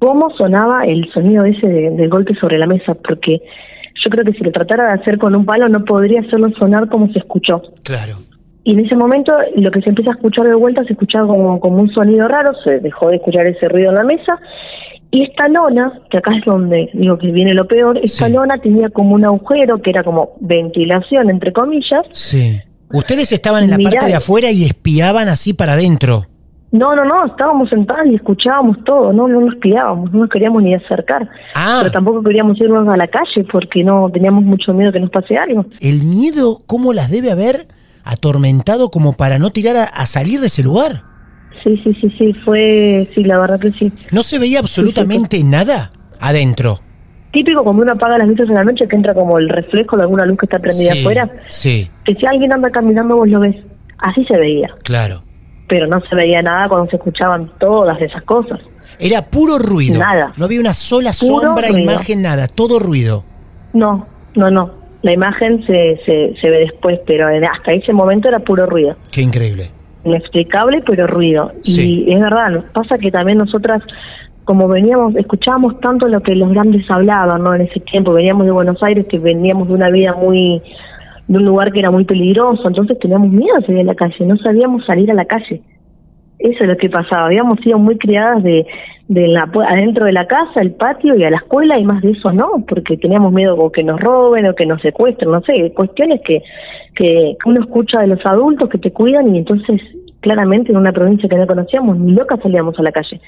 cómo 0.00 0.30
sonaba 0.36 0.84
el 0.84 1.08
sonido 1.12 1.44
ese 1.44 1.66
de- 1.68 1.90
del 1.90 2.08
golpe 2.10 2.34
sobre 2.34 2.58
la 2.58 2.66
mesa, 2.66 2.94
porque 2.94 3.40
yo 4.02 4.10
creo 4.10 4.24
que 4.24 4.32
si 4.32 4.42
lo 4.42 4.50
tratara 4.50 4.86
de 4.88 5.00
hacer 5.00 5.18
con 5.18 5.34
un 5.36 5.44
palo 5.44 5.68
no 5.68 5.84
podría 5.84 6.20
hacerlo 6.22 6.50
sonar 6.58 6.88
como 6.88 7.12
se 7.12 7.20
escuchó. 7.20 7.62
Claro. 7.84 8.16
Y 8.64 8.72
en 8.72 8.80
ese 8.80 8.96
momento 8.96 9.32
lo 9.56 9.70
que 9.70 9.80
se 9.82 9.90
empieza 9.90 10.10
a 10.10 10.14
escuchar 10.14 10.46
de 10.46 10.54
vuelta 10.54 10.82
se 10.84 10.94
escuchaba 10.94 11.26
como, 11.28 11.60
como 11.60 11.76
un 11.82 11.90
sonido 11.92 12.26
raro, 12.28 12.52
se 12.64 12.80
dejó 12.80 13.08
de 13.10 13.16
escuchar 13.16 13.46
ese 13.46 13.68
ruido 13.68 13.90
en 13.90 13.94
la 13.96 14.04
mesa. 14.04 14.38
Y 15.12 15.24
esta 15.24 15.48
lona, 15.48 15.92
que 16.10 16.18
acá 16.18 16.30
es 16.36 16.44
donde 16.44 16.88
digo 16.94 17.18
que 17.18 17.32
viene 17.32 17.52
lo 17.52 17.66
peor, 17.66 17.98
esta 18.02 18.26
Sí. 18.26 18.32
lona 18.32 18.58
tenía 18.58 18.90
como 18.90 19.14
un 19.16 19.24
agujero 19.24 19.82
que 19.82 19.90
era 19.90 20.04
como 20.04 20.32
ventilación, 20.40 21.30
entre 21.30 21.52
comillas. 21.52 22.06
Sí. 22.12 22.58
Ustedes 22.92 23.32
estaban 23.32 23.64
en 23.64 23.70
la 23.70 23.76
Mirá. 23.76 23.90
parte 23.90 24.06
de 24.06 24.14
afuera 24.14 24.50
y 24.50 24.64
espiaban 24.64 25.28
así 25.28 25.52
para 25.52 25.72
adentro. 25.72 26.22
No, 26.72 26.94
no, 26.94 27.04
no, 27.04 27.26
estábamos 27.26 27.68
sentados 27.68 28.06
y 28.06 28.14
escuchábamos 28.14 28.76
todo, 28.84 29.12
no, 29.12 29.26
no 29.26 29.40
nos 29.40 29.56
pidábamos, 29.56 30.12
no 30.12 30.20
nos 30.20 30.30
queríamos 30.30 30.62
ni 30.62 30.74
acercar. 30.74 31.28
Ah. 31.54 31.78
Pero 31.80 31.90
tampoco 31.90 32.22
queríamos 32.22 32.60
irnos 32.60 32.86
a 32.88 32.96
la 32.96 33.08
calle 33.08 33.44
porque 33.50 33.82
no 33.82 34.08
teníamos 34.12 34.44
mucho 34.44 34.72
miedo 34.72 34.92
que 34.92 35.00
nos 35.00 35.10
pase 35.10 35.36
algo. 35.36 35.64
El 35.80 36.04
miedo, 36.04 36.62
¿cómo 36.66 36.92
las 36.92 37.10
debe 37.10 37.32
haber 37.32 37.66
atormentado 38.04 38.90
como 38.90 39.14
para 39.14 39.38
no 39.38 39.50
tirar 39.50 39.76
a, 39.76 39.84
a 39.84 40.06
salir 40.06 40.40
de 40.40 40.46
ese 40.46 40.62
lugar? 40.62 41.02
Sí, 41.64 41.76
sí, 41.84 41.92
sí, 42.00 42.08
sí, 42.16 42.32
fue, 42.44 43.08
sí, 43.14 43.24
la 43.24 43.38
verdad 43.38 43.60
que 43.60 43.72
sí. 43.72 43.92
¿No 44.12 44.22
se 44.22 44.38
veía 44.38 44.60
absolutamente 44.60 45.42
nada 45.44 45.90
adentro? 46.20 46.78
Típico 47.32 47.62
como 47.62 47.82
uno 47.82 47.92
apaga 47.92 48.18
las 48.18 48.28
luces 48.28 48.48
en 48.48 48.54
la 48.54 48.64
noche 48.64 48.88
que 48.88 48.96
entra 48.96 49.14
como 49.14 49.38
el 49.38 49.48
reflejo 49.48 49.96
de 49.96 50.02
alguna 50.02 50.24
luz 50.24 50.38
que 50.38 50.46
está 50.46 50.58
prendida 50.58 50.92
Sí, 50.92 51.00
afuera, 51.00 51.30
Sí, 51.48 51.90
que 52.04 52.14
si 52.14 52.26
alguien 52.26 52.52
anda 52.52 52.70
caminando 52.70 53.16
vos 53.16 53.28
lo 53.28 53.40
ves. 53.40 53.56
Así 53.98 54.24
se 54.24 54.36
veía, 54.36 54.68
claro. 54.82 55.22
Pero 55.70 55.86
no 55.86 56.00
se 56.02 56.14
veía 56.16 56.42
nada 56.42 56.68
cuando 56.68 56.90
se 56.90 56.96
escuchaban 56.96 57.50
todas 57.58 57.98
esas 58.02 58.22
cosas. 58.24 58.60
Era 58.98 59.24
puro 59.24 59.58
ruido. 59.58 60.00
Nada. 60.00 60.34
No 60.36 60.44
había 60.44 60.60
una 60.60 60.74
sola 60.74 61.12
Puro 61.18 61.40
sombra, 61.40 61.68
ruido. 61.68 61.78
imagen, 61.92 62.20
nada. 62.22 62.48
Todo 62.48 62.78
ruido. 62.80 63.24
No, 63.72 64.06
no, 64.34 64.50
no. 64.50 64.72
La 65.02 65.12
imagen 65.12 65.64
se, 65.66 65.98
se, 66.04 66.34
se 66.38 66.50
ve 66.50 66.58
después, 66.58 66.98
pero 67.06 67.28
hasta 67.50 67.72
ese 67.72 67.92
momento 67.92 68.28
era 68.28 68.40
puro 68.40 68.66
ruido. 68.66 68.96
Qué 69.12 69.22
increíble. 69.22 69.70
inexplicable, 70.04 70.82
pero 70.84 71.06
ruido. 71.06 71.52
Sí. 71.62 72.04
Y 72.06 72.12
es 72.12 72.20
verdad, 72.20 72.64
pasa 72.74 72.98
que 72.98 73.10
también 73.10 73.38
nosotras, 73.38 73.80
como 74.44 74.68
veníamos, 74.68 75.14
escuchábamos 75.16 75.80
tanto 75.80 76.06
lo 76.08 76.20
que 76.20 76.34
los 76.34 76.50
grandes 76.50 76.84
hablaban, 76.90 77.42
¿no? 77.44 77.54
En 77.54 77.62
ese 77.62 77.80
tiempo, 77.80 78.12
veníamos 78.12 78.44
de 78.44 78.52
Buenos 78.52 78.82
Aires, 78.82 79.06
que 79.08 79.18
veníamos 79.18 79.68
de 79.68 79.74
una 79.74 79.88
vida 79.88 80.12
muy, 80.14 80.60
de 81.30 81.38
un 81.38 81.44
lugar 81.44 81.70
que 81.70 81.78
era 81.78 81.92
muy 81.92 82.04
peligroso, 82.04 82.66
entonces 82.66 82.98
teníamos 82.98 83.30
miedo 83.30 83.54
de 83.60 83.66
salir 83.66 83.82
a 83.82 83.84
la 83.84 83.94
calle, 83.94 84.26
no 84.26 84.36
sabíamos 84.38 84.84
salir 84.84 85.08
a 85.12 85.14
la 85.14 85.26
calle. 85.26 85.62
Eso 86.40 86.64
es 86.64 86.68
lo 86.68 86.76
que 86.76 86.90
pasaba, 86.90 87.26
habíamos 87.26 87.60
sido 87.60 87.78
muy 87.78 87.96
criadas 87.98 88.42
de, 88.42 88.66
de 89.06 89.28
la, 89.28 89.48
adentro 89.68 90.06
de 90.06 90.12
la 90.12 90.26
casa, 90.26 90.60
el 90.60 90.72
patio 90.72 91.14
y 91.16 91.22
a 91.22 91.30
la 91.30 91.36
escuela 91.36 91.78
y 91.78 91.84
más 91.84 92.02
de 92.02 92.10
eso 92.10 92.32
no, 92.32 92.64
porque 92.66 92.96
teníamos 92.96 93.32
miedo 93.32 93.70
que 93.70 93.84
nos 93.84 94.00
roben 94.00 94.44
o 94.46 94.56
que 94.56 94.66
nos 94.66 94.82
secuestren, 94.82 95.30
no 95.30 95.40
sé, 95.42 95.72
cuestiones 95.72 96.20
que, 96.26 96.42
que 96.96 97.36
uno 97.46 97.60
escucha 97.60 98.00
de 98.00 98.08
los 98.08 98.26
adultos 98.26 98.68
que 98.68 98.78
te 98.78 98.92
cuidan 98.92 99.32
y 99.32 99.38
entonces 99.38 99.80
claramente 100.18 100.72
en 100.72 100.78
una 100.78 100.92
provincia 100.92 101.28
que 101.28 101.36
no 101.36 101.46
conocíamos 101.46 101.96
ni 101.96 102.10
loca 102.10 102.38
salíamos 102.42 102.76
a 102.76 102.82
la 102.82 102.90
calle. 102.90 103.20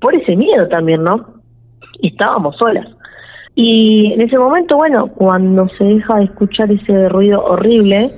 Por 0.00 0.14
ese 0.14 0.36
miedo 0.36 0.68
también, 0.68 1.02
¿no? 1.02 1.26
Y 2.00 2.10
estábamos 2.10 2.56
solas. 2.56 2.86
Y 3.60 4.12
en 4.12 4.20
ese 4.20 4.38
momento, 4.38 4.76
bueno, 4.76 5.08
cuando 5.08 5.68
se 5.76 5.82
deja 5.82 6.18
de 6.18 6.26
escuchar 6.26 6.70
ese 6.70 7.08
ruido 7.08 7.44
horrible, 7.44 8.08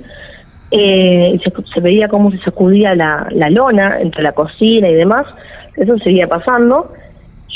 eh, 0.69 1.39
se, 1.43 1.51
se 1.73 1.81
veía 1.81 2.07
cómo 2.09 2.29
se 2.29 2.37
sacudía 2.43 2.93
la, 2.93 3.27
la 3.31 3.49
lona 3.49 3.99
entre 4.01 4.21
la 4.21 4.33
cocina 4.33 4.87
y 4.87 4.93
demás, 4.93 5.25
eso 5.77 5.97
seguía 5.97 6.27
pasando. 6.27 6.93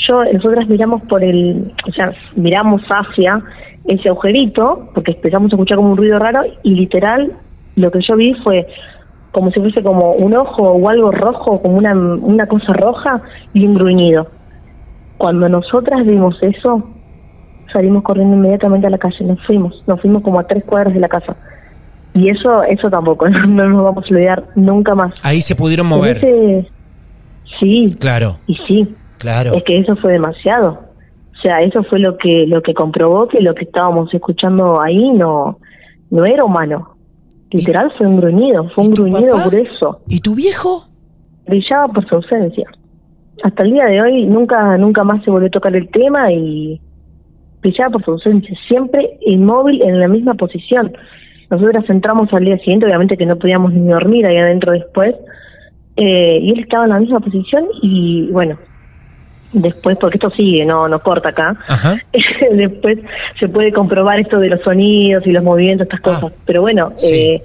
Yo, 0.08 0.24
nosotras 0.32 0.68
miramos 0.68 1.02
por 1.02 1.22
el, 1.22 1.72
o 1.88 1.92
sea, 1.92 2.12
miramos 2.34 2.82
hacia 2.88 3.40
ese 3.84 4.08
agujerito, 4.08 4.90
porque 4.92 5.12
empezamos 5.12 5.52
a 5.52 5.54
escuchar 5.54 5.76
como 5.76 5.92
un 5.92 5.96
ruido 5.96 6.18
raro, 6.18 6.40
y 6.64 6.74
literal, 6.74 7.34
lo 7.76 7.92
que 7.92 8.00
yo 8.00 8.16
vi 8.16 8.34
fue 8.42 8.66
como 9.30 9.52
si 9.52 9.60
fuese 9.60 9.84
como 9.84 10.10
un 10.14 10.34
ojo 10.34 10.72
o 10.72 10.88
algo 10.88 11.12
rojo, 11.12 11.62
como 11.62 11.76
una, 11.76 11.94
una 11.94 12.46
cosa 12.46 12.72
roja 12.72 13.22
y 13.54 13.64
un 13.64 13.74
gruñido. 13.74 14.26
Cuando 15.18 15.48
nosotras 15.48 16.04
vimos 16.04 16.36
eso, 16.42 16.95
salimos 17.72 18.02
corriendo 18.02 18.36
inmediatamente 18.36 18.86
a 18.86 18.90
la 18.90 18.98
calle, 18.98 19.24
nos 19.24 19.44
fuimos, 19.46 19.82
nos 19.86 20.00
fuimos 20.00 20.22
como 20.22 20.38
a 20.40 20.46
tres 20.46 20.64
cuadras 20.64 20.94
de 20.94 21.00
la 21.00 21.08
casa. 21.08 21.36
Y 22.14 22.28
eso, 22.30 22.62
eso 22.64 22.88
tampoco, 22.90 23.28
no, 23.48 23.68
nos 23.68 23.82
vamos 23.84 24.04
a 24.04 24.08
olvidar 24.14 24.44
nunca 24.54 24.94
más. 24.94 25.12
Ahí 25.22 25.42
se 25.42 25.54
pudieron 25.56 25.86
mover. 25.86 26.18
ese- 26.18 26.68
sí, 27.60 27.86
Claro, 27.98 28.36
y 28.46 28.54
sí, 28.66 28.94
claro. 29.18 29.54
es 29.54 29.64
que 29.64 29.78
eso 29.78 29.96
fue 29.96 30.12
demasiado. 30.12 30.80
O 31.38 31.40
sea, 31.42 31.60
eso 31.60 31.82
fue 31.84 31.98
lo 31.98 32.16
que 32.16 32.46
lo 32.46 32.62
que 32.62 32.72
comprobó 32.74 33.28
que 33.28 33.40
lo 33.40 33.54
que 33.54 33.64
estábamos 33.64 34.12
escuchando 34.14 34.80
ahí 34.80 35.10
no 35.12 35.58
no 36.10 36.24
era 36.24 36.44
humano. 36.44 36.94
Literal 37.50 37.92
fue 37.92 38.06
un 38.06 38.16
gruñido, 38.20 38.68
fue 38.74 38.84
¿Y 38.84 38.88
un 38.88 38.94
gruñido 38.94 39.30
papá? 39.32 39.48
grueso. 39.48 40.00
¿Y 40.08 40.20
tu 40.20 40.34
viejo? 40.34 40.84
Brillaba 41.46 41.88
por 41.88 42.08
su 42.08 42.14
ausencia. 42.16 42.66
Hasta 43.44 43.62
el 43.62 43.72
día 43.74 43.84
de 43.84 44.00
hoy 44.00 44.26
nunca 44.26 44.76
nunca 44.78 45.04
más 45.04 45.22
se 45.24 45.30
volvió 45.30 45.48
a 45.48 45.50
tocar 45.50 45.76
el 45.76 45.88
tema 45.90 46.32
y 46.32 46.80
brillaba 47.66 47.90
por 47.90 48.04
su 48.04 48.10
ausencia, 48.12 48.56
siempre 48.68 49.18
inmóvil 49.22 49.82
en 49.82 49.98
la 50.00 50.08
misma 50.08 50.34
posición. 50.34 50.92
Nosotras 51.50 51.84
entramos 51.88 52.32
al 52.32 52.44
día 52.44 52.58
siguiente, 52.58 52.86
obviamente 52.86 53.16
que 53.16 53.26
no 53.26 53.36
podíamos 53.36 53.72
ni 53.72 53.88
dormir 53.88 54.26
ahí 54.26 54.36
adentro 54.36 54.72
después, 54.72 55.14
eh, 55.96 56.38
y 56.42 56.50
él 56.52 56.60
estaba 56.60 56.84
en 56.84 56.90
la 56.90 56.98
misma 57.00 57.20
posición 57.20 57.64
y 57.82 58.28
bueno, 58.30 58.58
después, 59.52 59.96
porque 60.00 60.16
esto 60.18 60.30
sigue, 60.30 60.64
no, 60.64 60.88
no 60.88 60.98
corta 61.00 61.30
acá, 61.30 61.56
después 62.52 62.98
se 63.40 63.48
puede 63.48 63.72
comprobar 63.72 64.18
esto 64.20 64.38
de 64.38 64.48
los 64.50 64.60
sonidos 64.62 65.26
y 65.26 65.32
los 65.32 65.42
movimientos, 65.42 65.86
estas 65.86 66.00
Ah, 66.00 66.20
cosas. 66.20 66.32
Pero 66.44 66.60
bueno, 66.62 66.92
sí. 66.96 67.14
eh, 67.14 67.42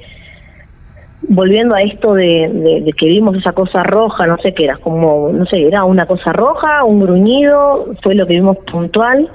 volviendo 1.30 1.76
a 1.76 1.82
esto 1.82 2.14
de, 2.14 2.50
de- 2.52 2.82
de 2.82 2.94
que 2.94 3.08
vimos 3.08 3.36
esa 3.38 3.54
cosa 3.54 3.84
roja, 3.84 4.26
no 4.28 4.38
sé 4.38 4.54
qué 4.54 4.66
era, 4.66 4.78
como, 4.78 5.30
no 5.32 5.46
sé, 5.46 5.62
era 5.62 5.84
una 5.86 6.06
cosa 6.06 6.34
roja, 6.34 6.84
un 6.84 7.00
gruñido, 7.02 7.94
fue 8.02 8.16
lo 8.16 8.26
que 8.28 8.34
vimos 8.36 8.58
puntual. 8.70 9.30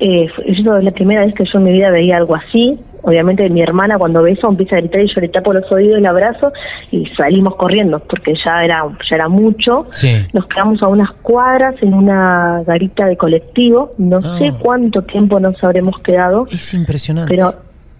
Eh, 0.00 0.26
es 0.46 0.58
la 0.64 0.90
primera 0.92 1.24
vez 1.26 1.34
que 1.34 1.44
yo 1.44 1.58
en 1.58 1.64
mi 1.64 1.72
vida 1.72 1.90
veía 1.90 2.16
algo 2.16 2.34
así. 2.34 2.78
obviamente 3.02 3.48
mi 3.50 3.60
hermana 3.62 3.98
cuando 3.98 4.22
ve 4.22 4.32
eso 4.32 4.48
empieza 4.48 4.76
a 4.76 4.80
gritar 4.80 5.00
y 5.02 5.14
yo 5.14 5.20
le 5.20 5.28
tapo 5.28 5.52
los 5.52 5.70
oídos 5.72 5.96
y 5.96 6.00
el 6.00 6.06
abrazo 6.06 6.52
y 6.90 7.06
salimos 7.18 7.56
corriendo 7.56 7.98
porque 8.00 8.34
ya 8.44 8.64
era 8.64 8.82
ya 9.10 9.16
era 9.16 9.28
mucho. 9.28 9.86
Nos 10.32 10.46
quedamos 10.46 10.82
a 10.82 10.88
unas 10.88 11.10
cuadras 11.22 11.74
en 11.82 11.92
una 11.94 12.62
garita 12.66 13.06
de 13.06 13.16
colectivo, 13.16 13.92
no 13.98 14.18
Ah. 14.18 14.38
sé 14.38 14.52
cuánto 14.62 15.02
tiempo 15.02 15.38
nos 15.38 15.62
habremos 15.62 15.98
quedado. 16.00 16.46
Es 16.50 16.72
impresionante. 16.74 17.28
Pero 17.34 17.54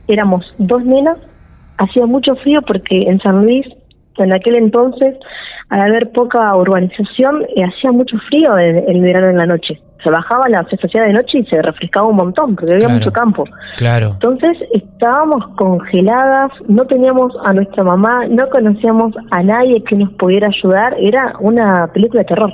éramos 0.09 0.45
dos 0.59 0.83
nenas, 0.85 1.19
hacía 1.79 2.07
mucho 2.07 2.35
frío 2.37 2.61
porque 2.63 3.03
en 3.11 3.19
San 3.21 3.43
Luis, 3.45 3.67
en 4.19 4.33
aquel 4.33 4.55
entonces, 4.57 5.17
al 5.71 5.81
haber 5.81 6.11
poca 6.13 6.55
urbanización, 6.57 7.43
eh, 7.57 7.63
hacía 7.65 7.93
mucho 7.93 8.17
frío 8.29 8.59
el, 8.59 8.85
el 8.89 9.01
verano 9.01 9.29
en 9.31 9.37
la 9.39 9.47
noche. 9.47 9.81
Se 10.03 10.11
bajaba 10.11 10.49
la 10.49 10.65
se 10.65 10.77
hacía 10.85 11.03
de 11.03 11.13
noche 11.13 11.39
y 11.39 11.45
se 11.45 11.61
refrescaba 11.61 12.07
un 12.07 12.17
montón 12.17 12.57
porque 12.57 12.73
había 12.73 12.87
Claro. 12.87 12.99
mucho 13.01 13.13
campo. 13.13 13.45
Claro. 13.77 14.09
Entonces 14.15 14.57
estábamos 14.73 15.47
congeladas, 15.57 16.51
no 16.69 16.87
teníamos 16.87 17.33
a 17.45 17.53
nuestra 17.53 17.85
mamá, 17.85 18.27
no 18.29 18.49
conocíamos 18.49 19.15
a 19.31 19.43
nadie 19.43 19.85
que 19.85 19.97
nos 19.97 20.11
pudiera 20.15 20.49
ayudar. 20.49 20.97
Era 20.99 21.35
una 21.41 21.89
película 21.93 22.23
de 22.23 22.29
terror, 22.29 22.53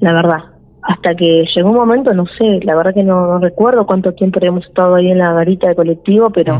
la 0.00 0.12
verdad. 0.12 0.38
Hasta 0.82 1.14
que 1.16 1.44
llegó 1.54 1.70
un 1.70 1.76
momento, 1.76 2.14
no 2.14 2.24
sé, 2.38 2.60
la 2.62 2.76
verdad 2.76 2.94
que 2.94 3.02
no, 3.02 3.26
no 3.26 3.38
recuerdo 3.40 3.84
cuánto 3.84 4.12
tiempo 4.14 4.38
habíamos 4.38 4.64
estado 4.64 4.94
ahí 4.94 5.10
en 5.10 5.18
la 5.18 5.32
garita 5.32 5.68
de 5.68 5.74
colectivo, 5.74 6.30
pero 6.30 6.58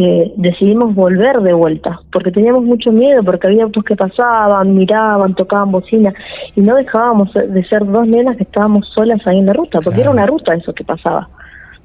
eh, 0.00 0.32
decidimos 0.36 0.94
volver 0.94 1.40
de 1.40 1.52
vuelta, 1.52 2.00
porque 2.12 2.30
teníamos 2.30 2.62
mucho 2.62 2.92
miedo, 2.92 3.24
porque 3.24 3.48
había 3.48 3.64
autos 3.64 3.82
que 3.82 3.96
pasaban, 3.96 4.72
miraban, 4.72 5.34
tocaban 5.34 5.72
bocina, 5.72 6.14
y 6.54 6.60
no 6.60 6.76
dejábamos 6.76 7.34
de 7.34 7.64
ser 7.64 7.84
dos 7.84 8.06
nenas 8.06 8.36
que 8.36 8.44
estábamos 8.44 8.86
solas 8.94 9.20
ahí 9.26 9.38
en 9.38 9.46
la 9.46 9.54
ruta, 9.54 9.80
porque 9.82 10.02
era 10.02 10.10
una 10.10 10.24
ruta 10.24 10.54
eso 10.54 10.72
que 10.72 10.84
pasaba. 10.84 11.28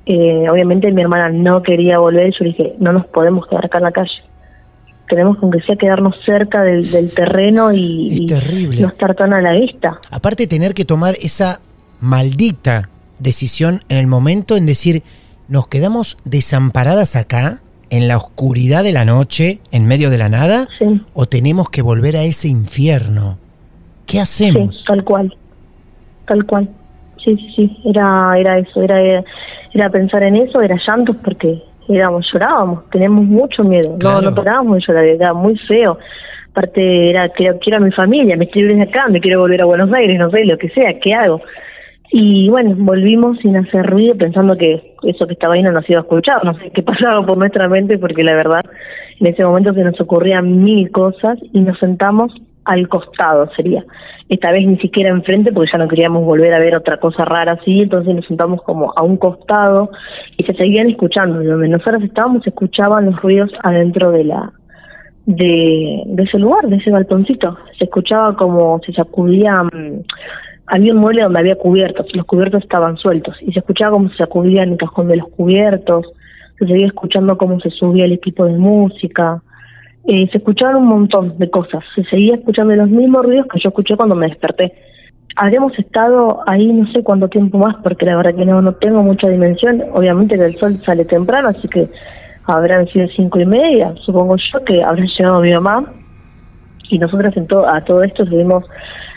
Eh, 0.06 0.48
obviamente 0.48 0.92
mi 0.92 1.02
hermana 1.02 1.30
no 1.30 1.64
quería 1.64 1.98
volver, 1.98 2.28
y 2.28 2.32
yo 2.34 2.38
le 2.42 2.50
dije, 2.50 2.76
no 2.78 2.94
nos 2.94 3.08
podemos 3.08 3.48
quedar 3.48 3.66
acá 3.66 3.80
en 3.80 3.84
la 3.86 3.92
calle. 3.92 4.22
Tenemos 5.10 5.38
que 5.38 5.46
aunque 5.46 5.62
sea 5.62 5.76
quedarnos 5.76 6.16
cerca 6.24 6.62
del, 6.62 6.92
del 6.92 7.12
terreno 7.12 7.74
y, 7.74 8.28
y 8.30 8.80
no 8.80 8.90
estar 8.90 9.16
tan 9.16 9.34
a 9.34 9.42
la 9.42 9.54
vista. 9.54 10.00
Aparte 10.12 10.46
tener 10.46 10.76
que 10.76 10.86
tomar 10.86 11.16
esa 11.20 11.62
maldita 12.00 12.90
decisión 13.18 13.80
en 13.90 13.98
el 13.98 14.06
momento 14.06 14.56
en 14.56 14.68
decir, 14.68 15.02
nos 15.48 15.66
quedamos 15.66 16.20
desamparadas 16.26 17.16
acá, 17.16 17.60
en 17.94 18.08
la 18.08 18.18
oscuridad 18.18 18.84
de 18.84 18.92
la 18.92 19.06
noche, 19.06 19.60
en 19.72 19.86
medio 19.86 20.10
de 20.10 20.18
la 20.18 20.28
nada, 20.28 20.68
o 21.14 21.28
tenemos 21.28 21.70
que 21.70 21.84
volver 21.84 22.16
a 22.16 22.24
ese 22.24 22.48
infierno. 22.48 23.38
¿Qué 24.08 24.20
hacemos? 24.20 24.78
Sí, 24.78 24.86
tal 24.88 25.04
cual, 25.04 25.36
tal 26.26 26.44
cual. 26.48 26.68
Sí, 27.24 27.36
sí, 27.36 27.52
sí, 27.56 27.82
era, 27.86 28.34
era 28.36 28.58
eso, 28.58 28.82
era, 28.82 29.24
era 29.72 29.90
pensar 29.92 30.24
en 30.24 30.38
eso, 30.38 30.60
era 30.60 30.76
llantos 30.88 31.18
porque 31.24 31.62
éramos, 31.88 32.26
llorábamos, 32.34 32.90
teníamos 32.90 33.26
mucho 33.26 33.64
miedo, 33.64 33.96
no, 34.02 34.22
no 34.24 34.34
parábamos 34.34 34.78
de 34.78 34.84
llorar, 34.88 35.06
era 35.06 35.34
muy 35.36 35.56
feo. 35.68 36.00
Aparte 36.50 37.12
era, 37.12 37.30
quiero, 37.30 37.60
quiero 37.60 37.78
a 37.78 37.82
mi 37.82 37.92
familia, 37.92 38.36
me 38.36 38.50
quiero 38.50 38.72
ir 38.72 38.78
de 38.78 38.84
acá, 38.84 39.08
me 39.08 39.22
quiero 39.22 39.40
volver 39.40 39.62
a 39.62 39.66
Buenos 39.66 39.94
Aires, 39.94 40.18
no 40.18 40.32
sé, 40.32 40.46
lo 40.46 40.58
que 40.58 40.70
sea, 40.70 41.00
¿qué 41.00 41.14
hago? 41.14 41.42
Y 42.16 42.48
bueno, 42.48 42.76
volvimos 42.78 43.40
sin 43.40 43.58
hacer 43.58 43.88
ruido, 43.88 44.16
pensando 44.16 44.56
que 44.56 44.94
eso 45.02 45.26
que 45.26 45.34
estaba 45.34 45.56
ahí 45.56 45.64
no 45.64 45.72
nos 45.72 45.90
iba 45.90 45.98
a 45.98 46.04
escuchar, 46.04 46.46
no 46.46 46.54
sé 46.60 46.70
qué 46.70 46.84
pasaba 46.84 47.26
por 47.26 47.40
nuestra 47.40 47.68
mente, 47.68 47.98
porque 47.98 48.24
la 48.24 48.36
verdad, 48.36 48.64
en 49.20 49.26
ese 49.26 49.44
momento 49.44 49.74
se 49.74 49.84
nos 49.84 50.00
ocurrían 50.00 50.64
mil 50.64 50.92
cosas 50.92 51.40
y 51.52 51.60
nos 51.62 51.80
sentamos 51.80 52.32
al 52.66 52.88
costado, 52.88 53.50
sería. 53.56 53.84
Esta 54.30 54.52
vez 54.52 54.64
ni 54.68 54.78
siquiera 54.78 55.12
enfrente, 55.12 55.52
porque 55.52 55.72
ya 55.74 55.80
no 55.80 55.88
queríamos 55.88 56.24
volver 56.24 56.54
a 56.54 56.60
ver 56.60 56.78
otra 56.78 56.98
cosa 56.98 57.26
rara 57.26 57.58
así, 57.60 57.80
entonces 57.80 58.14
nos 58.14 58.28
sentamos 58.28 58.62
como 58.62 58.94
a 58.96 59.02
un 59.02 59.18
costado 59.18 59.90
y 60.38 60.44
se 60.44 60.54
seguían 60.54 60.92
escuchando. 60.92 61.44
Donde 61.44 61.68
nosotros 61.68 62.04
estábamos, 62.04 62.46
escuchaban 62.46 63.06
los 63.06 63.20
ruidos 63.24 63.50
adentro 63.64 64.12
de 64.12 64.24
la 64.26 64.54
de, 65.26 66.04
de 66.06 66.24
ese 66.24 66.38
lugar, 66.38 66.68
de 66.68 66.76
ese 66.76 66.92
balconcito. 66.92 67.58
Se 67.80 67.86
escuchaba 67.86 68.36
como 68.36 68.80
se 68.86 68.94
sacudían 68.94 70.04
había 70.68 70.94
un 70.94 71.00
mueble 71.00 71.24
donde 71.24 71.40
había 71.40 71.56
cubiertos, 71.56 72.08
los 72.14 72.26
cubiertos 72.26 72.64
estaban 72.64 72.98
sueltos 72.98 73.36
y 73.42 73.52
se 73.52 73.60
escuchaba 73.60 73.92
cómo 73.92 74.10
se 74.10 74.18
sacudían 74.18 74.72
el 74.72 74.78
cajón 74.78 75.08
de 75.08 75.18
los 75.18 75.30
cubiertos, 75.30 76.06
se 76.58 76.68
seguía 76.68 76.88
escuchando 76.88 77.38
cómo 77.38 77.60
se 77.60 77.70
subía 77.70 78.06
el 78.06 78.14
equipo 78.14 78.46
de 78.46 78.54
música, 78.54 79.42
eh, 80.06 80.28
se 80.32 80.38
escuchaban 80.38 80.78
un 80.78 80.88
montón 80.88 81.38
de 81.38 81.50
cosas, 81.50 81.84
se 81.96 82.04
seguía 82.06 82.36
escuchando 82.36 82.76
los 82.76 82.90
mismos 82.90 83.26
ruidos 83.26 83.48
que 83.52 83.60
yo 83.60 83.70
escuché 83.70 83.96
cuando 83.96 84.16
me 84.16 84.28
desperté. 84.28 84.74
Habríamos 85.36 85.78
estado 85.80 86.42
ahí 86.46 86.72
no 86.72 86.90
sé 86.92 87.04
cuánto 87.04 87.28
tiempo 87.28 87.58
más, 87.58 87.76
porque 87.82 88.06
la 88.06 88.18
verdad 88.18 88.36
que 88.36 88.46
no, 88.46 88.62
no 88.62 88.74
tengo 88.74 89.02
mucha 89.02 89.28
dimensión, 89.28 89.84
obviamente 89.94 90.38
que 90.38 90.46
el 90.46 90.60
sol 90.60 90.80
sale 90.86 91.06
temprano, 91.06 91.50
así 91.50 91.68
que 91.68 91.88
habrán 92.46 92.88
sido 92.88 93.08
cinco 93.16 93.40
y 93.40 93.46
media, 93.46 93.94
supongo 94.06 94.36
yo 94.36 94.64
que 94.64 94.84
habrá 94.84 95.04
llegado 95.06 95.42
mi 95.42 95.52
mamá, 95.54 95.86
y 96.90 97.00
nosotras 97.00 97.36
en 97.36 97.48
to 97.48 97.68
a 97.68 97.82
todo 97.84 98.04
esto 98.04 98.24
estuvimos 98.24 98.64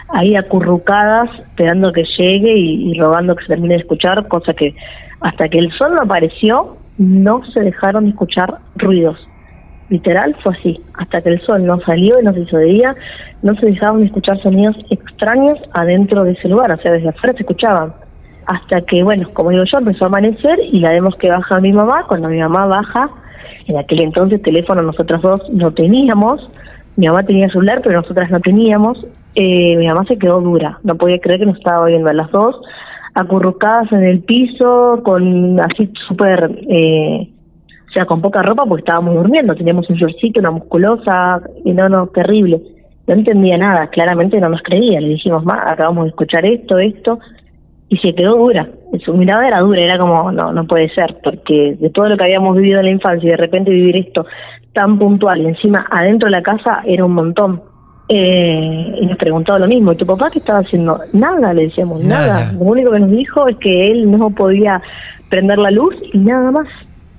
ahí 0.09 0.37
acurrucadas, 0.37 1.31
esperando 1.41 1.93
que 1.93 2.05
llegue 2.19 2.53
y, 2.57 2.91
y 2.91 2.99
rogando 2.99 3.35
que 3.35 3.43
se 3.43 3.49
termine 3.49 3.75
de 3.75 3.81
escuchar, 3.81 4.27
cosa 4.29 4.53
que 4.55 4.75
hasta 5.21 5.49
que 5.49 5.59
el 5.59 5.73
sol 5.73 5.95
no 5.95 6.03
apareció, 6.03 6.77
no 6.99 7.45
se 7.53 7.61
dejaron 7.61 8.05
de 8.05 8.11
escuchar 8.11 8.59
ruidos. 8.77 9.19
Literal 9.89 10.35
fue 10.43 10.53
así, 10.53 10.81
hasta 10.95 11.23
que 11.23 11.29
el 11.31 11.41
sol 11.43 11.65
no 11.65 11.81
salió 11.81 12.21
y 12.21 12.25
no 12.25 12.33
se 12.33 12.41
hizo 12.41 12.59
de 12.59 12.67
día, 12.67 12.97
no 13.43 13.55
se 13.55 13.67
dejaban 13.67 14.01
de 14.01 14.07
escuchar 14.07 14.41
sonidos 14.43 14.77
extraños 14.91 15.59
adentro 15.73 16.25
de 16.25 16.33
ese 16.33 16.49
lugar, 16.49 16.73
o 16.73 16.77
sea, 16.79 16.93
desde 16.93 17.09
afuera 17.09 17.35
se 17.35 17.43
escuchaban. 17.43 17.93
Hasta 18.47 18.81
que, 18.83 19.03
bueno, 19.03 19.29
como 19.33 19.51
digo 19.51 19.65
yo, 19.71 19.79
empezó 19.79 20.05
a 20.05 20.09
amanecer 20.09 20.59
y 20.61 20.81
la 20.81 20.91
vemos 20.91 21.15
que 21.17 21.29
baja 21.29 21.61
mi 21.61 21.73
mamá, 21.73 22.05
cuando 22.09 22.29
mi 22.29 22.39
mamá 22.39 22.67
baja, 22.67 23.11
en 23.67 23.77
aquel 23.77 24.03
entonces 24.03 24.43
teléfono 24.43 24.83
nosotras 24.83 25.23
dos 25.23 25.43
no 25.51 25.73
teníamos, 25.73 26.49
mi 26.97 27.07
mamá 27.07 27.23
tenía 27.25 27.49
celular, 27.49 27.81
pero 27.83 28.01
nosotras 28.01 28.31
no 28.31 28.41
teníamos. 28.41 29.05
Eh, 29.39 29.77
mi 29.77 29.87
mamá 29.87 30.05
se 30.07 30.17
quedó 30.17 30.41
dura, 30.41 30.79
no 30.83 30.97
podía 30.97 31.19
creer 31.19 31.41
que 31.41 31.47
nos 31.47 31.59
estaba 31.59 31.85
viendo 31.85 32.09
a 32.09 32.15
las 32.15 32.31
dos, 32.31 32.59
acurrucadas 33.15 33.93
en 33.93 34.03
el 34.03 34.21
piso, 34.21 35.03
con 35.05 35.61
así 35.61 35.93
súper, 36.09 36.51
eh, 36.71 37.29
o 37.87 37.93
sea, 37.93 38.07
con 38.07 38.23
poca 38.23 38.41
ropa 38.43 38.65
porque 38.65 38.81
estábamos 38.81 39.15
durmiendo, 39.15 39.55
teníamos 39.55 39.91
un 39.91 39.97
shortcito, 39.97 40.41
una 40.41 40.53
musculosa, 40.53 41.43
y 41.67 41.73
no, 41.75 41.87
no, 41.91 42.07
terrible. 42.07 42.63
No 43.07 43.15
entendía 43.15 43.59
nada, 43.59 43.89
claramente 43.89 44.41
no 44.41 44.49
nos 44.49 44.63
creía, 44.63 45.03
le 45.03 45.09
dijimos, 45.09 45.45
ma, 45.45 45.63
acabamos 45.67 46.05
de 46.05 46.11
escuchar 46.11 46.47
esto, 46.47 46.79
esto, 46.79 47.19
y 47.91 47.99
se 47.99 48.15
quedó 48.15 48.37
dura. 48.37 48.67
Su 49.05 49.13
mirada 49.15 49.47
era 49.47 49.61
dura, 49.61 49.83
era 49.83 49.99
como, 49.99 50.33
no, 50.33 50.51
no 50.51 50.67
puede 50.67 50.89
ser, 50.95 51.15
porque 51.23 51.77
de 51.79 51.91
todo 51.91 52.09
lo 52.09 52.17
que 52.17 52.25
habíamos 52.25 52.57
vivido 52.57 52.81
en 52.81 52.87
la 52.87 52.93
infancia 52.93 53.27
y 53.27 53.31
de 53.33 53.37
repente 53.37 53.71
vivir 53.71 53.99
esto 53.99 54.25
tan 54.73 54.99
puntual 54.99 55.41
y 55.41 55.47
encima 55.47 55.87
adentro 55.91 56.27
de 56.27 56.37
la 56.37 56.43
casa 56.43 56.83
era 56.87 57.05
un 57.05 57.13
montón. 57.13 57.76
Eh, 58.09 58.99
y 59.01 59.07
nos 59.07 59.19
preguntaba 59.19 59.59
lo 59.59 59.67
mismo, 59.67 59.93
¿y 59.93 59.97
tu 59.97 60.07
papá 60.07 60.31
qué 60.31 60.39
estaba 60.39 60.61
haciendo? 60.61 60.99
Nada, 61.13 61.53
le 61.53 61.63
decíamos, 61.63 62.03
nada. 62.05 62.53
Lo 62.53 62.61
único 62.61 62.93
que 62.93 63.01
nos 63.01 63.11
dijo 63.11 63.49
es 63.49 63.57
que 63.57 63.91
él 63.91 64.09
no 64.11 64.31
podía 64.31 64.81
prender 65.29 65.59
la 65.59 65.71
luz 65.73 65.95
y 66.13 66.19
nada 66.19 66.51
más. 66.53 66.67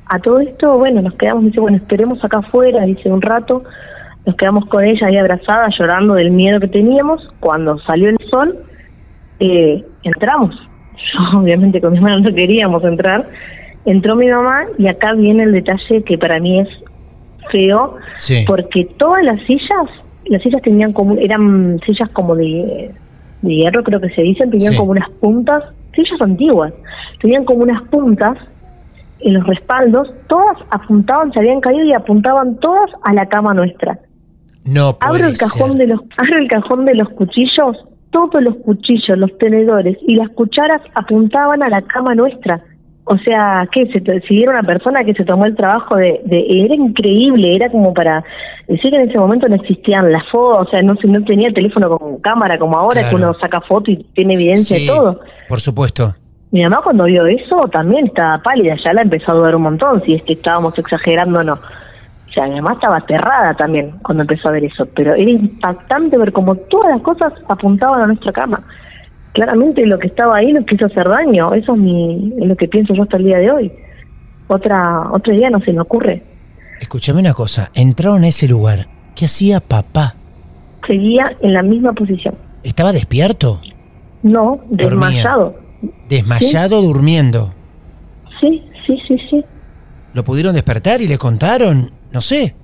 A 0.10 0.19
todo 0.19 0.39
esto, 0.39 0.78
bueno, 0.78 1.02
nos 1.02 1.13
quedamos, 1.15 1.43
dice, 1.43 1.60
bueno, 1.60 1.76
esperemos 1.76 2.23
acá 2.23 2.38
afuera, 2.38 2.86
dice 2.86 3.12
un 3.12 3.21
rato, 3.21 3.63
nos 4.26 4.36
quedamos 4.38 4.65
con 4.67 4.86
ella 4.86 5.08
ahí 5.08 5.17
abrazada, 5.17 5.67
llorando 5.78 6.13
del 6.13 6.32
miedo 6.32 6.62
que 6.62 6.69
teníamos. 6.69 7.21
Cuando 7.41 7.78
salió 7.80 8.08
el 8.10 8.17
sol, 8.30 8.58
eh, 9.41 9.84
entramos. 10.04 10.56
Yo, 11.34 11.39
obviamente, 11.39 11.82
con 11.82 11.91
mi 11.91 11.97
hermano 11.97 12.19
no 12.21 12.34
queríamos 12.34 12.82
entrar. 12.86 13.28
Entró 13.86 14.15
mi 14.15 14.28
mamá 14.28 14.65
y 14.78 14.88
acá 14.88 15.13
viene 15.13 15.43
el 15.43 15.52
detalle 15.52 16.04
que 16.04 16.17
para 16.17 16.39
mí 16.39 16.60
es 16.62 16.69
feo, 17.52 17.95
Sí. 18.17 18.43
porque 18.47 18.86
todas 18.97 19.23
las 19.23 19.39
sillas, 19.41 19.89
las 20.30 20.42
sillas 20.42 20.62
tenían 20.62 20.94
como, 20.94 21.16
eran 21.18 21.80
sillas 21.86 22.10
como 22.10 22.36
de, 22.36 22.92
de 23.42 23.56
hierro, 23.56 23.84
creo 23.84 24.00
que 24.02 24.10
se 24.10 24.22
dicen, 24.22 24.50
tenían 24.52 24.74
Sí. 24.74 24.80
como 24.80 24.92
unas 24.92 25.10
puntas, 25.20 25.63
sillas 25.96 26.22
antiguas, 26.22 26.74
tenían 27.22 27.46
como 27.46 27.63
unas 27.63 27.82
puntas 27.90 28.38
en 29.20 29.34
los 29.34 29.48
respaldos, 29.48 30.13
todas 30.28 30.58
apuntaban, 30.70 31.32
se 31.34 31.40
habían 31.40 31.60
caído 31.62 31.84
y 31.86 31.94
apuntaban 31.94 32.58
todas 32.60 32.90
a 33.04 33.13
la 33.13 33.26
cama 33.28 33.54
nuestra. 33.54 34.00
No 34.63 34.98
puede 35.00 35.12
Abro 35.24 35.28
el 35.28 35.38
cajón 35.38 35.70
ser. 35.70 35.78
de 35.78 35.88
los, 35.88 36.02
abro 36.18 36.38
el 36.40 36.48
cajón 36.48 36.86
de 36.86 36.96
los 36.96 37.10
cuchillos, 37.10 37.78
todos 38.12 38.42
los 38.42 38.56
cuchillos, 38.58 39.18
los 39.18 39.36
tenedores 39.38 39.98
y 40.08 40.16
las 40.16 40.30
cucharas 40.30 40.82
apuntaban 40.96 41.63
a 41.63 41.70
la 41.70 41.82
cama 41.82 42.16
nuestra. 42.16 42.62
O 43.10 43.17
sea, 43.20 43.67
que 43.72 43.88
se 43.88 44.02
si 44.28 44.43
era 44.43 44.52
una 44.52 44.63
persona 44.63 45.04
que 45.06 45.13
se 45.13 45.24
tomó 45.24 45.46
el 45.46 45.56
trabajo 45.56 45.96
de, 45.96 46.22
de 46.26 46.46
era 46.50 46.76
increíble, 46.76 47.56
era 47.56 47.70
como 47.70 47.93
para 47.93 48.22
decir 48.67 48.91
que 48.91 48.98
en 48.98 49.10
ese 49.10 49.17
momento 49.17 49.48
no 49.48 49.56
existían 49.56 50.12
las 50.12 50.28
fotos, 50.30 50.67
o 50.67 50.70
sea, 50.70 50.82
no 50.82 50.93
no 51.02 51.24
tenía 51.24 51.50
teléfono 51.54 51.98
con 51.98 52.17
cámara 52.17 52.60
como 52.60 52.78
ahora 52.78 53.10
que 53.10 53.15
uno 53.15 53.34
saca 53.41 53.62
foto 53.62 53.91
y 53.91 54.04
tiene 54.13 54.34
evidencia 54.34 54.78
Sí, 54.78 54.86
de 54.86 54.93
todo. 54.93 55.22
Por 55.48 55.62
supuesto. 55.62 56.15
Mi 56.52 56.63
mamá 56.63 56.82
cuando 56.84 57.06
vio 57.06 57.26
eso 57.26 57.67
también 57.72 58.08
estaba 58.08 58.41
pálida, 58.43 58.76
ya 58.84 58.91
la 58.91 59.04
empezó 59.04 59.32
a 59.32 59.36
dudar 59.36 59.56
un 59.56 59.63
montón 59.63 60.04
si 60.06 60.13
es 60.13 60.24
que 60.24 60.34
estábamos 60.34 60.78
exagerando 60.78 61.39
o 61.39 61.43
no. 61.43 61.54
O 61.54 62.32
sea, 62.34 62.46
mi 62.48 62.56
mamá 62.56 62.74
estaba 62.74 62.98
aterrada 62.98 63.54
también 63.54 63.91
cuando 64.04 64.24
empezó 64.24 64.50
a 64.50 64.52
ver 64.52 64.65
eso, 64.65 64.86
pero 64.96 65.13
era 65.13 65.30
impactante 65.30 66.17
ver 66.17 66.34
cómo 66.34 66.56
todas 66.56 66.91
las 66.91 67.02
cosas 67.02 67.34
apuntaban 67.48 68.02
a 68.02 68.08
nuestra 68.08 68.34
cama. 68.34 68.62
Claramente 69.38 69.86
lo 69.86 70.00
que 70.00 70.08
estaba 70.08 70.38
ahí 70.38 70.52
nos 70.52 70.65
quiso 70.65 70.88
hacer 70.88 71.08
daño, 71.08 71.54
eso 71.54 71.76
es, 71.76 71.80
mi, 71.80 72.34
es 72.41 72.47
lo 72.47 72.56
que 72.56 72.67
pienso 72.67 72.95
yo 72.95 73.04
hasta 73.04 73.17
el 73.17 73.26
día 73.26 73.38
de 73.38 73.52
hoy. 73.52 73.71
Otra, 74.47 75.12
otro 75.12 75.32
día 75.32 75.52
no 75.52 75.60
se 75.60 75.73
me 75.73 75.82
ocurre. 75.82 76.23
Escúchame 76.82 77.19
una 77.19 77.36
cosa, 77.36 77.69
entraron 77.76 78.23
a 78.23 78.30
ese 78.30 78.47
lugar. 78.47 78.88
¿Qué 79.15 79.26
hacía 79.26 79.60
papá? 79.60 80.15
Seguía 80.88 81.38
en 81.39 81.54
la 81.54 81.62
misma 81.62 81.93
posición. 81.93 82.34
¿Estaba 82.63 82.91
despierto? 82.91 83.62
No, 84.23 84.60
desmayado. 84.71 85.54
Desmayado 86.10 86.82
durmiendo. 86.82 87.54
Sí, 88.41 88.63
sí, 88.88 88.97
sí, 89.08 89.17
sí. 89.30 89.45
¿Lo 90.15 90.23
pudieron 90.23 90.56
despertar 90.56 91.00
y 91.00 91.08
le 91.08 91.19
contaron? 91.19 91.91
No 92.12 92.21
sé. 92.21 92.56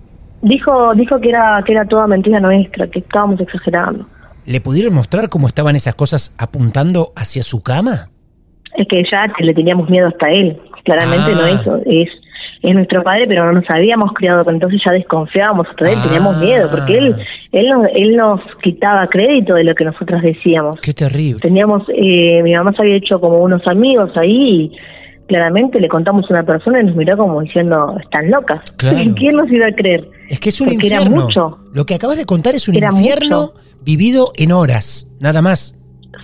Dijo, 0.41 0.95
dijo 0.95 1.21
que 1.21 1.29
era, 1.29 1.63
que 1.63 1.73
era 1.73 1.85
toda 1.85 2.07
mentira 2.07 2.39
nuestra, 2.39 2.87
que 2.87 2.97
estábamos 2.97 3.39
exagerando. 3.41 4.07
¿Le 4.45 4.59
pudieron 4.61 4.93
mostrar 4.93 5.29
cómo 5.29 5.47
estaban 5.47 5.75
esas 5.75 5.95
cosas 5.95 6.35
apuntando 6.37 7.11
hacia 7.15 7.43
su 7.43 7.63
cama? 7.63 8.09
Es 8.75 8.87
que 8.87 9.03
ya 9.11 9.25
le 9.39 9.53
teníamos 9.53 9.89
miedo 9.89 10.07
hasta 10.07 10.29
él. 10.29 10.57
Claramente 10.83 11.31
Ah. 11.33 11.37
no 11.39 11.45
eso. 11.47 11.77
Es, 11.85 12.09
es 12.61 12.73
nuestro 12.75 13.03
padre, 13.03 13.25
pero 13.27 13.45
no 13.45 13.53
nos 13.53 13.69
habíamos 13.69 14.13
criado, 14.13 14.43
entonces 14.49 14.81
ya 14.85 14.91
desconfiábamos 14.93 15.67
hasta 15.69 15.91
él, 15.91 15.97
teníamos 16.03 16.35
Ah. 16.37 16.39
miedo, 16.39 16.67
porque 16.71 16.97
él, 16.97 17.15
él, 17.51 17.67
nos, 17.69 17.87
él 17.93 18.15
nos 18.15 18.39
quitaba 18.61 19.07
crédito 19.07 19.53
de 19.53 19.63
lo 19.63 19.75
que 19.75 19.85
nosotras 19.85 20.21
decíamos. 20.23 20.77
Qué 20.81 20.93
terrible. 20.93 21.39
Teníamos, 21.41 21.83
eh, 21.95 22.41
mi 22.43 22.53
mamá 22.53 22.73
se 22.73 22.81
había 22.81 22.95
hecho 22.95 23.19
como 23.21 23.37
unos 23.37 23.61
amigos 23.67 24.11
ahí 24.15 24.31
y 24.31 24.71
claramente 25.33 25.79
le 25.79 25.89
contamos 25.89 26.25
a 26.29 26.33
una 26.35 26.43
persona 26.43 26.79
y 26.81 26.85
nos 26.85 26.95
miró 26.95 27.17
como 27.17 27.41
diciendo, 27.41 27.97
están 28.01 28.29
locas. 28.29 28.61
Claro. 28.77 28.97
¿Quién 29.15 29.35
nos 29.35 29.49
iba 29.51 29.65
a 29.67 29.73
creer? 29.75 30.07
Es 30.29 30.39
que 30.39 30.49
es 30.49 30.61
un 30.61 30.69
Porque 30.69 30.87
era 30.87 30.97
infierno. 31.01 31.23
mucho. 31.25 31.57
Lo 31.73 31.85
que 31.85 31.95
acabas 31.95 32.17
de 32.17 32.25
contar 32.25 32.53
es 32.53 32.67
un 32.67 32.75
Era 32.75 32.89
infierno 32.91 33.41
mucho. 33.41 33.53
vivido 33.81 34.31
en 34.37 34.51
horas, 34.51 35.09
nada 35.19 35.41
más. 35.41 35.75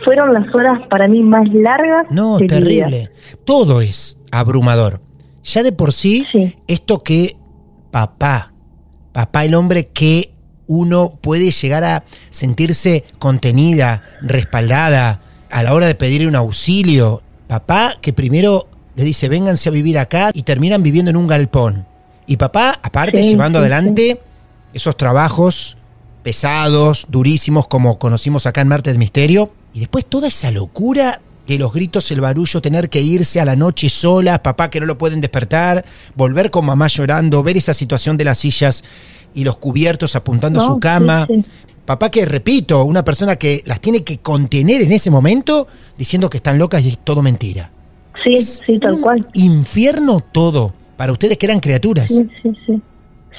Fueron 0.06 0.34
las 0.34 0.54
horas 0.54 0.80
para 0.90 1.08
mí 1.08 1.22
más 1.24 1.48
largas. 1.54 2.06
No, 2.12 2.38
de 2.38 2.44
mi 2.44 2.48
vida. 2.48 2.58
terrible. 2.88 3.10
Todo 3.46 3.82
es 3.82 4.20
abrumador. 4.32 5.02
Ya 5.44 5.64
de 5.64 5.72
por 5.72 5.92
sí, 5.94 6.26
esto 6.68 7.00
que 7.00 7.36
papá, 7.92 8.54
papá 9.14 9.46
el 9.46 9.56
hombre 9.56 9.88
que 9.88 10.34
uno 10.68 11.18
puede 11.22 11.50
llegar 11.52 11.84
a 11.84 12.04
sentirse 12.30 13.04
contenida, 13.18 14.04
respaldada 14.22 15.22
a 15.50 15.64
la 15.64 15.74
hora 15.74 15.88
de 15.88 15.96
pedir 15.96 16.28
un 16.28 16.36
auxilio. 16.36 17.22
Papá 17.48 17.94
que 18.02 18.14
primero 18.14 18.68
le 18.96 19.04
dice, 19.04 19.30
vénganse 19.30 19.70
a 19.70 19.72
vivir 19.72 19.98
acá 19.98 20.32
y 20.34 20.44
terminan 20.44 20.84
viviendo 20.84 21.10
en 21.10 21.18
un 21.18 21.28
galpón. 21.28 21.86
Y 22.28 22.38
papá, 22.38 22.80
aparte, 22.82 23.24
Sí, 23.24 23.32
llevando 23.32 23.60
sí, 23.60 23.62
adelante 23.62 24.22
esos 24.74 24.96
trabajos 24.98 25.78
pesados, 26.24 27.08
durísimos, 27.10 27.68
como 27.68 27.98
conocimos 27.98 28.46
acá 28.46 28.62
en 28.62 28.68
Martes 28.68 28.98
Misterio. 28.98 29.52
Y 29.74 29.80
después 29.80 30.06
toda 30.06 30.28
esa 30.28 30.52
locura 30.52 31.22
de 31.48 31.58
los 31.58 31.74
gritos, 31.74 32.12
el 32.12 32.22
barullo, 32.22 32.62
tener 32.62 32.90
que 32.90 33.02
irse 33.02 33.40
a 33.40 33.46
la 33.46 33.56
noche 33.56 33.90
sola, 33.90 34.44
papá 34.44 34.70
que 34.70 34.80
no 34.80 34.86
lo 34.86 34.98
pueden 34.98 35.22
despertar, 35.22 35.84
volver 36.16 36.52
con 36.52 36.66
mamá 36.66 36.88
llorando, 36.88 37.42
ver 37.42 37.58
esa 37.58 37.74
situación 37.74 38.18
de 38.18 38.26
las 38.26 38.38
sillas 38.38 38.84
y 39.34 39.44
los 39.44 39.58
cubiertos 39.58 40.16
apuntando 40.16 40.62
a 40.62 40.66
su 40.66 40.80
cama. 40.80 41.26
sí. 41.28 41.44
Papá 41.90 42.12
que, 42.12 42.24
repito, 42.24 42.84
una 42.84 43.04
persona 43.04 43.36
que 43.36 43.64
las 43.66 43.82
tiene 43.82 44.04
que 44.04 44.20
contener 44.20 44.84
en 44.84 44.92
ese 44.92 45.10
momento 45.10 45.68
diciendo 45.98 46.30
que 46.30 46.38
están 46.38 46.60
locas 46.60 46.84
y 46.84 46.90
es 46.90 47.00
todo 47.00 47.24
mentira. 47.24 47.72
Sí, 48.24 48.42
sí, 48.42 48.80
tal 48.80 49.00
cual. 49.00 49.26
Infierno 49.34 50.20
todo 50.32 50.74
para 50.98 51.12
ustedes 51.12 51.38
que 51.38 51.46
eran 51.46 51.60
criaturas. 51.60 52.08
Sí, 52.08 52.30
sí, 52.42 52.52
sí. 52.66 52.82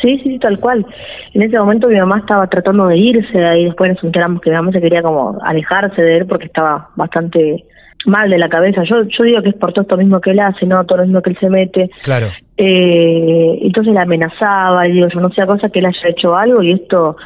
Sí, 0.00 0.18
sí, 0.22 0.38
tal 0.38 0.58
cual. 0.58 0.86
En 1.34 1.42
ese 1.42 1.58
momento 1.58 1.88
mi 1.88 1.98
mamá 1.98 2.18
estaba 2.18 2.46
tratando 2.46 2.86
de 2.86 2.96
irse 2.96 3.36
de 3.36 3.46
ahí, 3.46 3.64
después 3.66 3.94
nos 3.94 4.02
enteramos 4.02 4.40
que 4.40 4.50
mi 4.50 4.56
mamá 4.56 4.72
se 4.72 4.80
quería 4.80 5.02
como 5.02 5.38
alejarse 5.42 6.00
de 6.02 6.16
él 6.16 6.26
porque 6.26 6.46
estaba 6.46 6.88
bastante 6.96 7.64
mal 8.06 8.30
de 8.30 8.38
la 8.38 8.48
cabeza. 8.48 8.82
Yo 8.84 9.02
yo 9.02 9.24
digo 9.24 9.42
que 9.42 9.50
es 9.50 9.54
por 9.56 9.72
todo 9.72 9.82
esto 9.82 9.96
mismo 9.98 10.20
que 10.20 10.30
él 10.30 10.40
hace, 10.40 10.64
no 10.64 10.84
todo 10.86 10.98
lo 10.98 11.04
mismo 11.04 11.20
que 11.20 11.30
él 11.30 11.38
se 11.38 11.50
mete. 11.50 11.90
Claro. 12.02 12.28
Eh, 12.56 13.58
entonces 13.62 13.92
la 13.92 14.02
amenazaba 14.02 14.88
y 14.88 14.92
digo, 14.92 15.08
yo 15.12 15.20
no 15.20 15.30
sé, 15.30 15.44
cosa 15.46 15.68
que 15.68 15.80
él 15.80 15.86
haya 15.86 16.08
hecho 16.08 16.34
algo 16.34 16.62
y 16.62 16.72
esto 16.72 17.16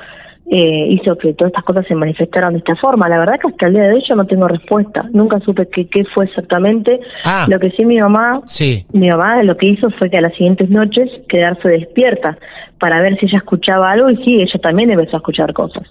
eh, 0.51 0.87
hizo 0.91 1.17
que 1.17 1.33
todas 1.33 1.51
estas 1.51 1.65
cosas 1.65 1.87
se 1.87 1.95
manifestaran 1.95 2.53
de 2.53 2.59
esta 2.59 2.77
forma. 2.77 3.09
La 3.09 3.19
verdad 3.19 3.41
que 3.41 3.49
hasta 3.49 3.67
el 3.67 3.75
día 3.75 3.85
de 3.85 3.95
hoy 3.95 4.05
yo 4.07 4.15
no 4.15 4.27
tengo 4.27 4.47
respuesta. 4.47 5.09
Nunca 5.13 5.41
supe 5.41 5.69
qué, 5.69 5.89
qué 5.89 6.05
fue 6.15 6.27
exactamente. 6.27 7.01
Ah. 7.25 7.47
Lo 7.49 7.59
que 7.59 7.71
sí 7.71 7.85
mi 7.85 7.99
mamá 7.99 8.43
Sí. 8.47 8.87
mi 8.93 9.09
mamá 9.09 9.43
lo 9.43 9.57
que 9.57 9.69
hizo 9.69 9.89
fue 9.99 10.11
que 10.11 10.19
a 10.19 10.21
las 10.21 10.35
siguientes 10.35 10.69
noches 10.69 11.11
quedarse 11.29 11.69
despierta 11.69 12.37
para 12.79 13.01
ver 13.01 13.19
si 13.19 13.27
ella 13.27 13.39
escuchaba 13.39 13.91
algo 13.91 14.11
y 14.11 14.17
sí, 14.25 14.35
ella 14.35 14.61
también 14.63 14.91
empezó 14.91 15.17
a 15.17 15.19
escuchar 15.19 15.53
cosas. 15.55 15.85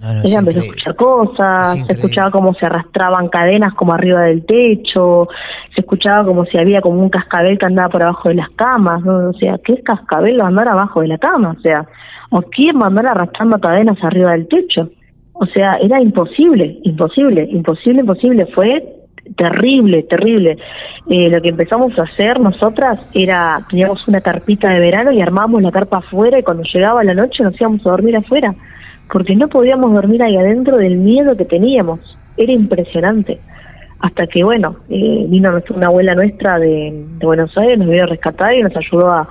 No, 0.00 0.12
no, 0.12 0.18
es 0.18 0.24
ella 0.24 0.40
empezó 0.40 0.58
a 0.58 0.62
escuchar 0.62 0.96
cosas, 0.96 1.74
Es 1.78 1.86
se 1.86 1.92
escuchaba 1.92 2.30
como 2.32 2.54
se 2.54 2.66
arrastraban 2.66 3.28
cadenas 3.28 3.72
como 3.74 3.92
arriba 3.92 4.22
del 4.22 4.44
techo, 4.44 5.28
se 5.72 5.80
escuchaba 5.80 6.24
como 6.24 6.44
si 6.46 6.58
había 6.58 6.80
como 6.80 7.00
un 7.00 7.08
cascabel 7.08 7.56
que 7.56 7.66
andaba 7.66 7.88
por 7.88 8.02
abajo 8.02 8.28
de 8.30 8.34
las 8.34 8.50
camas, 8.56 9.00
¿no? 9.04 9.30
o 9.30 9.32
sea, 9.34 9.58
¿qué 9.64 9.80
cascabel 9.84 10.40
va 10.40 10.46
a 10.46 10.48
andar 10.48 10.68
abajo 10.68 11.02
de 11.02 11.08
la 11.08 11.18
cama? 11.18 11.54
O 11.56 11.60
sea, 11.60 11.86
¿o 12.32 12.42
quién 12.42 12.82
andar 12.82 13.06
arrastrando 13.06 13.58
cadenas 13.58 14.02
arriba 14.02 14.32
del 14.32 14.48
techo? 14.48 14.90
O 15.34 15.46
sea, 15.46 15.76
era 15.80 16.00
imposible, 16.00 16.78
imposible, 16.82 17.46
imposible, 17.50 18.00
imposible, 18.00 18.46
fue 18.46 18.82
terrible, 19.36 20.02
terrible. 20.04 20.56
Eh, 21.08 21.28
lo 21.28 21.42
que 21.42 21.50
empezamos 21.50 21.96
a 21.98 22.02
hacer 22.02 22.40
nosotras 22.40 22.98
era, 23.12 23.60
teníamos 23.68 24.06
una 24.08 24.20
carpita 24.20 24.70
de 24.70 24.80
verano 24.80 25.12
y 25.12 25.20
armábamos 25.20 25.62
la 25.62 25.70
carpa 25.70 25.98
afuera 25.98 26.38
y 26.38 26.42
cuando 26.42 26.62
llegaba 26.64 27.04
la 27.04 27.14
noche 27.14 27.42
nos 27.42 27.60
íbamos 27.60 27.86
a 27.86 27.90
dormir 27.90 28.16
afuera, 28.16 28.54
porque 29.12 29.36
no 29.36 29.48
podíamos 29.48 29.92
dormir 29.92 30.22
ahí 30.22 30.36
adentro 30.36 30.78
del 30.78 30.96
miedo 30.96 31.36
que 31.36 31.44
teníamos. 31.44 32.00
Era 32.36 32.52
impresionante. 32.52 33.40
Hasta 34.00 34.26
que, 34.26 34.42
bueno, 34.42 34.76
eh, 34.88 35.26
vino 35.28 35.50
una 35.74 35.86
abuela 35.86 36.14
nuestra 36.14 36.58
de, 36.58 37.04
de 37.18 37.26
Buenos 37.26 37.56
Aires, 37.58 37.78
nos 37.78 37.88
vino 37.88 38.02
a 38.02 38.06
rescatar 38.06 38.54
y 38.54 38.62
nos 38.62 38.74
ayudó 38.74 39.08
a, 39.08 39.28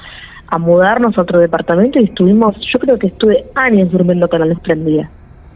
a 0.52 0.58
mudarnos 0.58 1.18
a 1.18 1.22
otro 1.22 1.40
departamento 1.40 1.98
y 1.98 2.04
estuvimos, 2.04 2.56
yo 2.72 2.78
creo 2.80 3.00
que 3.00 3.08
estuve 3.08 3.46
años 3.56 3.90
durmiendo 3.90 4.28
con 4.28 4.42
la 4.42 4.46
luz 4.46 4.60
prendida. 4.60 5.10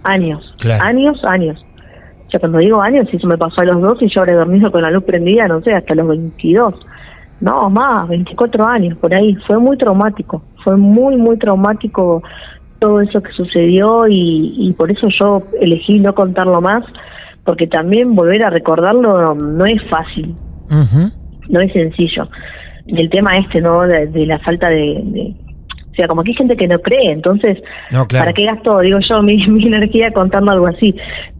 Años, 0.03 0.55
Claro. 0.57 0.83
años, 0.85 1.21
años. 1.25 1.63
Ya 2.31 2.39
cuando 2.39 2.59
digo 2.59 2.81
años, 2.81 3.07
se 3.11 3.27
me 3.27 3.37
pasó 3.37 3.61
a 3.61 3.65
los 3.65 3.81
dos 3.81 4.01
y 4.01 4.07
yo 4.09 4.21
habré 4.21 4.33
dormido 4.33 4.71
con 4.71 4.81
la 4.81 4.89
luz 4.89 5.03
prendida, 5.03 5.49
no 5.49 5.61
sé, 5.61 5.73
hasta 5.73 5.95
los 5.95 6.07
22. 6.07 6.75
No, 7.41 7.69
más, 7.69 8.07
24 8.07 8.65
años, 8.65 8.97
por 8.97 9.13
ahí. 9.13 9.35
Fue 9.45 9.59
muy 9.59 9.77
traumático, 9.77 10.41
fue 10.63 10.77
muy, 10.77 11.17
muy 11.17 11.37
traumático 11.37 12.23
todo 12.79 13.01
eso 13.01 13.21
que 13.21 13.31
sucedió 13.33 14.07
y, 14.07 14.55
y 14.57 14.73
por 14.73 14.91
eso 14.91 15.09
yo 15.09 15.43
elegí 15.59 15.99
no 15.99 16.15
contarlo 16.15 16.61
más, 16.61 16.85
porque 17.43 17.67
también 17.67 18.15
volver 18.15 18.45
a 18.45 18.49
recordarlo 18.49 19.21
no, 19.21 19.35
no 19.35 19.65
es 19.65 19.81
fácil, 19.89 20.33
no 21.49 21.59
es 21.59 21.73
sencillo. 21.73 22.29
Y 22.87 23.01
el 23.01 23.09
tema 23.09 23.35
este, 23.35 23.61
¿no? 23.61 23.81
De, 23.81 24.07
de 24.07 24.25
la 24.25 24.39
falta 24.39 24.69
de, 24.69 25.01
de- 25.03 25.33
O 25.91 25.95
sea, 25.95 26.07
como 26.07 26.23
que 26.23 26.31
hay 26.31 26.35
gente 26.35 26.55
que 26.57 26.67
no 26.67 26.79
cree, 26.79 27.11
entonces, 27.11 27.57
No, 27.91 28.05
claro. 28.05 28.25
¿para 28.25 28.33
qué 28.33 28.45
gasto, 28.45 28.79
digo 28.79 28.99
yo, 29.09 29.21
mi, 29.23 29.37
mi 29.47 29.65
energía 29.67 30.11
contando 30.11 30.51
algo 30.51 30.67
así? 30.67 30.93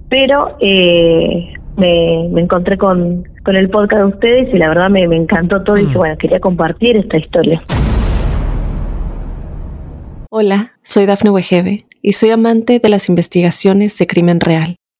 Pero 0.09 0.57
eh, 0.59 1.53
me, 1.77 2.29
me 2.31 2.41
encontré 2.41 2.77
con, 2.77 3.23
con 3.43 3.55
el 3.55 3.69
podcast 3.69 4.01
de 4.03 4.07
ustedes 4.07 4.53
y 4.53 4.57
la 4.57 4.69
verdad 4.69 4.89
me, 4.89 5.07
me 5.07 5.17
encantó 5.17 5.61
todo 5.63 5.77
y 5.77 5.81
Mm. 5.83 5.85
dije, 5.87 5.97
bueno, 5.97 6.17
quería 6.17 6.39
compartir 6.39 6.97
esta 6.97 7.17
historia. 7.17 7.61
Hola, 10.29 10.73
soy 10.81 11.05
Dafne 11.05 11.29
Wegebe 11.29 11.85
y 12.01 12.13
soy 12.13 12.29
amante 12.31 12.79
de 12.79 12.89
las 12.89 13.07
investigaciones 13.09 13.97
de 13.97 14.07
crimen 14.07 14.39
real. 14.39 14.75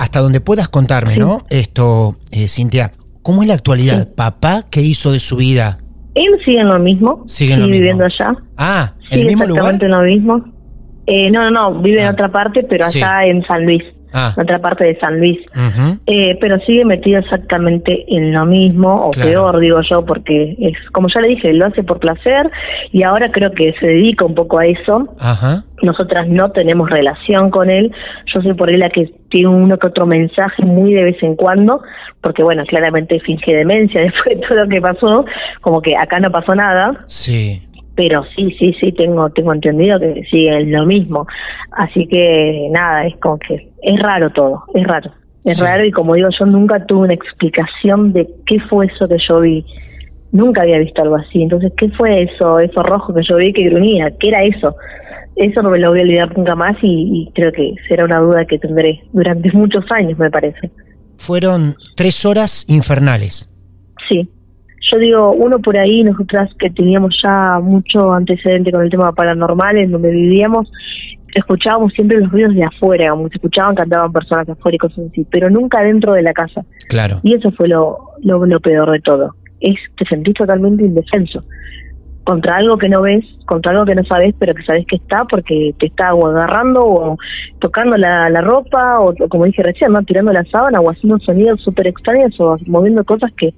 Hasta 0.00 0.20
donde 0.20 0.40
puedas 0.40 0.68
contarme, 0.68 1.12
Sí. 1.14 1.20
¿no? 1.20 1.44
Esto, 1.50 2.16
eh, 2.32 2.48
Cintia, 2.48 2.92
¿cómo 3.22 3.42
es 3.42 3.48
la 3.48 3.54
actualidad? 3.54 4.08
¿Papá 4.16 4.62
qué 4.70 4.80
hizo 4.80 5.12
de 5.12 5.20
su 5.20 5.36
vida? 5.36 5.78
Él 6.14 6.32
sigue 6.42 6.58
en 6.60 6.68
lo 6.68 6.78
mismo, 6.78 7.22
Sigue 7.26 7.52
en 7.52 7.60
lo 7.60 7.66
viviendo 7.66 8.04
mismo. 8.06 8.24
allá, 8.26 8.38
Ah, 8.56 8.94
¿en 9.04 9.08
sigue 9.10 9.20
el 9.20 9.26
mismo 9.28 9.44
lugar? 9.44 9.74
exactamente 9.74 9.84
en 9.86 9.90
lo 9.92 10.02
mismo. 10.02 10.44
Eh, 11.06 11.30
no, 11.30 11.50
no, 11.50 11.50
no, 11.50 11.82
vive 11.82 12.00
Ah. 12.00 12.06
en 12.06 12.12
otra 12.14 12.32
parte, 12.32 12.62
pero 12.62 12.86
Sí. 12.88 13.02
allá 13.02 13.26
en 13.26 13.42
San 13.46 13.64
Luis, 13.66 13.82
Ah, 14.12 14.32
en 14.36 14.42
otra 14.42 14.58
parte 14.60 14.84
de 14.84 14.98
San 14.98 15.18
Luis. 15.20 15.38
ujú. 15.54 15.98
Eh, 16.06 16.36
pero 16.40 16.58
sigue 16.66 16.84
metido 16.84 17.18
exactamente 17.20 18.04
en 18.08 18.32
lo 18.32 18.44
mismo, 18.46 18.88
o 19.06 19.10
Claro. 19.10 19.28
peor, 19.30 19.60
digo 19.60 19.80
yo, 19.88 20.04
porque 20.04 20.56
es 20.58 20.72
como 20.92 21.08
ya 21.14 21.20
le 21.20 21.28
dije, 21.28 21.52
lo 21.52 21.66
hace 21.66 21.82
por 21.84 22.00
placer 22.00 22.50
y 22.90 23.02
ahora 23.04 23.30
creo 23.30 23.52
que 23.52 23.72
se 23.78 23.86
dedica 23.86 24.24
un 24.24 24.34
poco 24.34 24.58
a 24.58 24.66
eso. 24.66 25.14
Ajá. 25.20 25.62
Nosotras 25.82 26.28
no 26.28 26.50
tenemos 26.52 26.90
relación 26.90 27.50
con 27.50 27.70
él. 27.70 27.92
Yo 28.34 28.42
soy 28.42 28.54
por 28.54 28.70
él 28.70 28.80
la 28.80 28.90
que 28.90 29.10
tiene 29.30 29.48
uno 29.48 29.78
que 29.78 29.86
otro 29.86 30.06
mensaje 30.06 30.62
muy 30.64 30.92
de 30.94 31.04
vez 31.04 31.22
en 31.22 31.36
cuando, 31.36 31.82
porque 32.20 32.42
bueno, 32.42 32.64
claramente 32.66 33.20
finge 33.20 33.54
demencia 33.54 34.00
después 34.02 34.38
de 34.40 34.46
todo 34.46 34.64
lo 34.64 34.68
que 34.68 34.80
pasó, 34.80 35.24
como 35.60 35.80
que 35.80 35.96
acá 35.96 36.20
no 36.20 36.30
pasó 36.30 36.54
nada, 36.54 37.04
Sí. 37.06 37.62
pero 37.94 38.24
sí, 38.36 38.54
sí, 38.58 38.74
sí, 38.80 38.92
tengo, 38.92 39.30
tengo 39.30 39.52
entendido 39.52 39.98
que 39.98 40.22
siguen 40.30 40.72
lo 40.72 40.84
mismo. 40.86 41.26
Así 41.72 42.06
que 42.06 42.68
nada, 42.70 43.06
es 43.06 43.16
como 43.16 43.38
que 43.38 43.68
es 43.82 44.00
raro 44.00 44.30
todo, 44.30 44.64
es 44.74 44.86
raro. 44.86 45.10
Es 45.42 45.58
raro 45.58 45.86
y 45.86 45.90
como 45.90 46.14
digo, 46.14 46.28
yo 46.38 46.44
nunca 46.44 46.84
tuve 46.84 47.04
una 47.04 47.14
explicación 47.14 48.12
de 48.12 48.28
qué 48.46 48.60
fue 48.68 48.86
eso 48.86 49.08
que 49.08 49.16
yo 49.26 49.40
vi. 49.40 49.64
Nunca 50.32 50.60
había 50.62 50.78
visto 50.78 51.00
algo 51.02 51.16
así. 51.16 51.42
Entonces, 51.42 51.72
¿qué 51.78 51.88
fue 51.90 52.22
eso, 52.24 52.58
eso 52.58 52.82
rojo 52.82 53.14
que 53.14 53.22
yo 53.26 53.36
vi 53.36 53.52
que 53.54 53.70
gruñía? 53.70 54.12
¿Qué 54.20 54.28
era 54.28 54.42
eso? 54.44 54.76
Eso 55.40 55.62
no 55.62 55.70
me 55.70 55.78
lo 55.78 55.88
voy 55.88 56.00
a 56.00 56.02
olvidar 56.02 56.36
nunca 56.36 56.54
más 56.54 56.76
y, 56.82 57.22
y 57.22 57.32
creo 57.32 57.50
que 57.50 57.72
será 57.88 58.04
una 58.04 58.18
duda 58.18 58.44
que 58.44 58.58
tendré 58.58 59.00
durante 59.14 59.50
muchos 59.54 59.84
años, 59.90 60.18
me 60.18 60.30
parece. 60.30 60.70
Fueron 61.16 61.74
tres 61.96 62.26
horas 62.26 62.66
infernales. 62.68 63.50
Sí, 64.06 64.28
yo 64.92 64.98
digo, 64.98 65.32
uno 65.32 65.58
por 65.60 65.78
ahí, 65.78 66.04
nosotras 66.04 66.50
que 66.58 66.68
teníamos 66.68 67.18
ya 67.24 67.58
mucho 67.58 68.12
antecedente 68.12 68.70
con 68.70 68.82
el 68.82 68.90
tema 68.90 69.12
paranormal, 69.12 69.78
en 69.78 69.92
donde 69.92 70.10
vivíamos, 70.10 70.70
escuchábamos 71.34 71.94
siempre 71.94 72.20
los 72.20 72.30
ruidos 72.30 72.54
de 72.54 72.64
afuera, 72.64 73.10
como 73.12 73.28
se 73.30 73.36
escuchaban, 73.36 73.74
cantaban 73.74 74.12
personas 74.12 74.46
afuera 74.46 74.74
y 74.74 74.78
cosas 74.78 75.06
así, 75.10 75.26
pero 75.30 75.48
nunca 75.48 75.82
dentro 75.82 76.12
de 76.12 76.22
la 76.22 76.34
casa. 76.34 76.66
Claro. 76.90 77.20
Y 77.22 77.34
eso 77.34 77.50
fue 77.52 77.66
lo, 77.66 77.96
lo, 78.22 78.44
lo 78.44 78.60
peor 78.60 78.90
de 78.90 79.00
todo. 79.00 79.34
Es 79.60 79.76
te 79.96 80.04
sentís 80.04 80.34
totalmente 80.34 80.84
indefenso 80.84 81.42
contra 82.24 82.56
algo 82.56 82.78
que 82.78 82.88
no 82.88 83.02
ves, 83.02 83.24
contra 83.46 83.72
algo 83.72 83.84
que 83.84 83.94
no 83.94 84.04
sabes, 84.04 84.34
pero 84.38 84.54
que 84.54 84.62
sabes 84.62 84.86
que 84.86 84.96
está 84.96 85.24
porque 85.24 85.74
te 85.78 85.86
está 85.86 86.14
o 86.14 86.26
agarrando 86.26 86.80
o 86.82 87.18
tocando 87.60 87.96
la, 87.96 88.28
la 88.30 88.40
ropa 88.40 89.00
o, 89.00 89.14
como 89.28 89.46
dije 89.46 89.62
recién, 89.62 89.92
¿no? 89.92 90.02
tirando 90.04 90.32
la 90.32 90.44
sábana 90.44 90.80
o 90.80 90.90
haciendo 90.90 91.18
sonidos 91.18 91.60
súper 91.60 91.88
extraños 91.88 92.38
o 92.38 92.56
moviendo 92.66 93.04
cosas 93.04 93.32
que, 93.36 93.54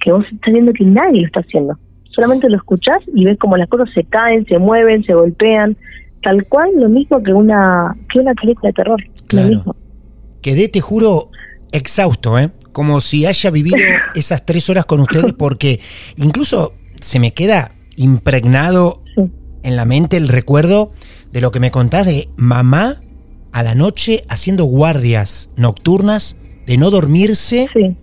que 0.00 0.12
vos 0.12 0.24
estás 0.30 0.52
viendo 0.52 0.72
que 0.72 0.84
nadie 0.84 1.20
lo 1.20 1.26
está 1.26 1.40
haciendo. 1.40 1.78
Solamente 2.10 2.48
lo 2.48 2.56
escuchás 2.56 3.00
y 3.12 3.24
ves 3.24 3.38
como 3.38 3.56
las 3.56 3.68
cosas 3.68 3.88
se 3.92 4.04
caen, 4.04 4.46
se 4.46 4.58
mueven, 4.58 5.02
se 5.04 5.14
golpean, 5.14 5.76
tal 6.22 6.46
cual 6.46 6.70
lo 6.76 6.88
mismo 6.88 7.22
que 7.22 7.32
una 7.32 7.94
que 8.12 8.20
una 8.20 8.34
película 8.34 8.68
de 8.68 8.74
terror. 8.74 9.02
Claro. 9.26 9.48
Lo 9.48 9.54
mismo. 9.56 9.76
Quedé, 10.40 10.68
te 10.68 10.80
juro, 10.80 11.30
exhausto, 11.72 12.38
¿eh? 12.38 12.50
Como 12.72 13.00
si 13.00 13.26
haya 13.26 13.50
vivido 13.50 13.78
esas 14.14 14.44
tres 14.44 14.68
horas 14.70 14.84
con 14.84 15.00
ustedes, 15.00 15.32
porque 15.32 15.80
incluso 16.16 16.74
se 17.00 17.18
me 17.18 17.32
queda 17.32 17.72
impregnado 17.96 19.02
Sí. 19.14 19.22
en 19.62 19.76
la 19.76 19.84
mente 19.84 20.16
el 20.16 20.28
recuerdo 20.28 20.92
de 21.32 21.40
lo 21.40 21.50
que 21.50 21.60
me 21.60 21.70
contás 21.70 22.06
de 22.06 22.28
mamá 22.36 22.96
a 23.52 23.62
la 23.62 23.74
noche 23.74 24.24
haciendo 24.28 24.64
guardias 24.64 25.50
nocturnas, 25.56 26.36
de 26.66 26.76
no 26.76 26.90
dormirse 26.90 27.68
Sí, 27.72 27.96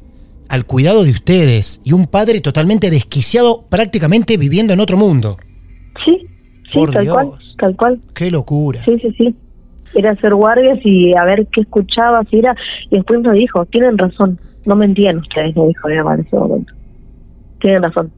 al 0.47 0.65
cuidado 0.65 1.03
de 1.03 1.11
ustedes, 1.11 1.81
y 1.83 1.93
un 1.93 2.07
padre 2.07 2.41
totalmente 2.41 2.89
desquiciado, 2.89 3.63
prácticamente 3.69 4.37
viviendo 4.37 4.73
en 4.73 4.79
otro 4.79 4.97
mundo. 4.97 5.37
sí, 6.05 6.17
sí, 6.71 6.71
Por 6.73 6.91
tal 6.91 7.07
cual, 7.07 7.27
Dios. 7.27 7.55
tal 7.59 7.75
cual. 7.75 7.99
¡Qué 8.13 8.31
locura! 8.31 8.83
Sí, 8.85 8.97
sí, 9.01 9.13
sí. 9.17 9.35
Era 9.93 10.11
hacer 10.11 10.33
guardias 10.33 10.79
y 10.85 11.13
a 11.15 11.25
ver 11.25 11.47
qué 11.53 11.61
escuchaba, 11.61 12.23
si 12.29 12.37
era. 12.39 12.55
Y 12.89 12.95
después 12.95 13.19
nos 13.21 13.33
dijo, 13.33 13.65
tienen 13.65 13.97
razón, 13.97 14.39
no 14.65 14.75
mentían 14.77 15.17
ustedes, 15.17 15.53
me 15.57 15.67
dijo 15.67 15.87
mi 15.89 15.95
mamá 15.97 16.13
en 16.15 16.21
ese 16.21 16.35
momento. 16.37 16.73
Tienen 17.59 17.83
razón. 17.83 18.09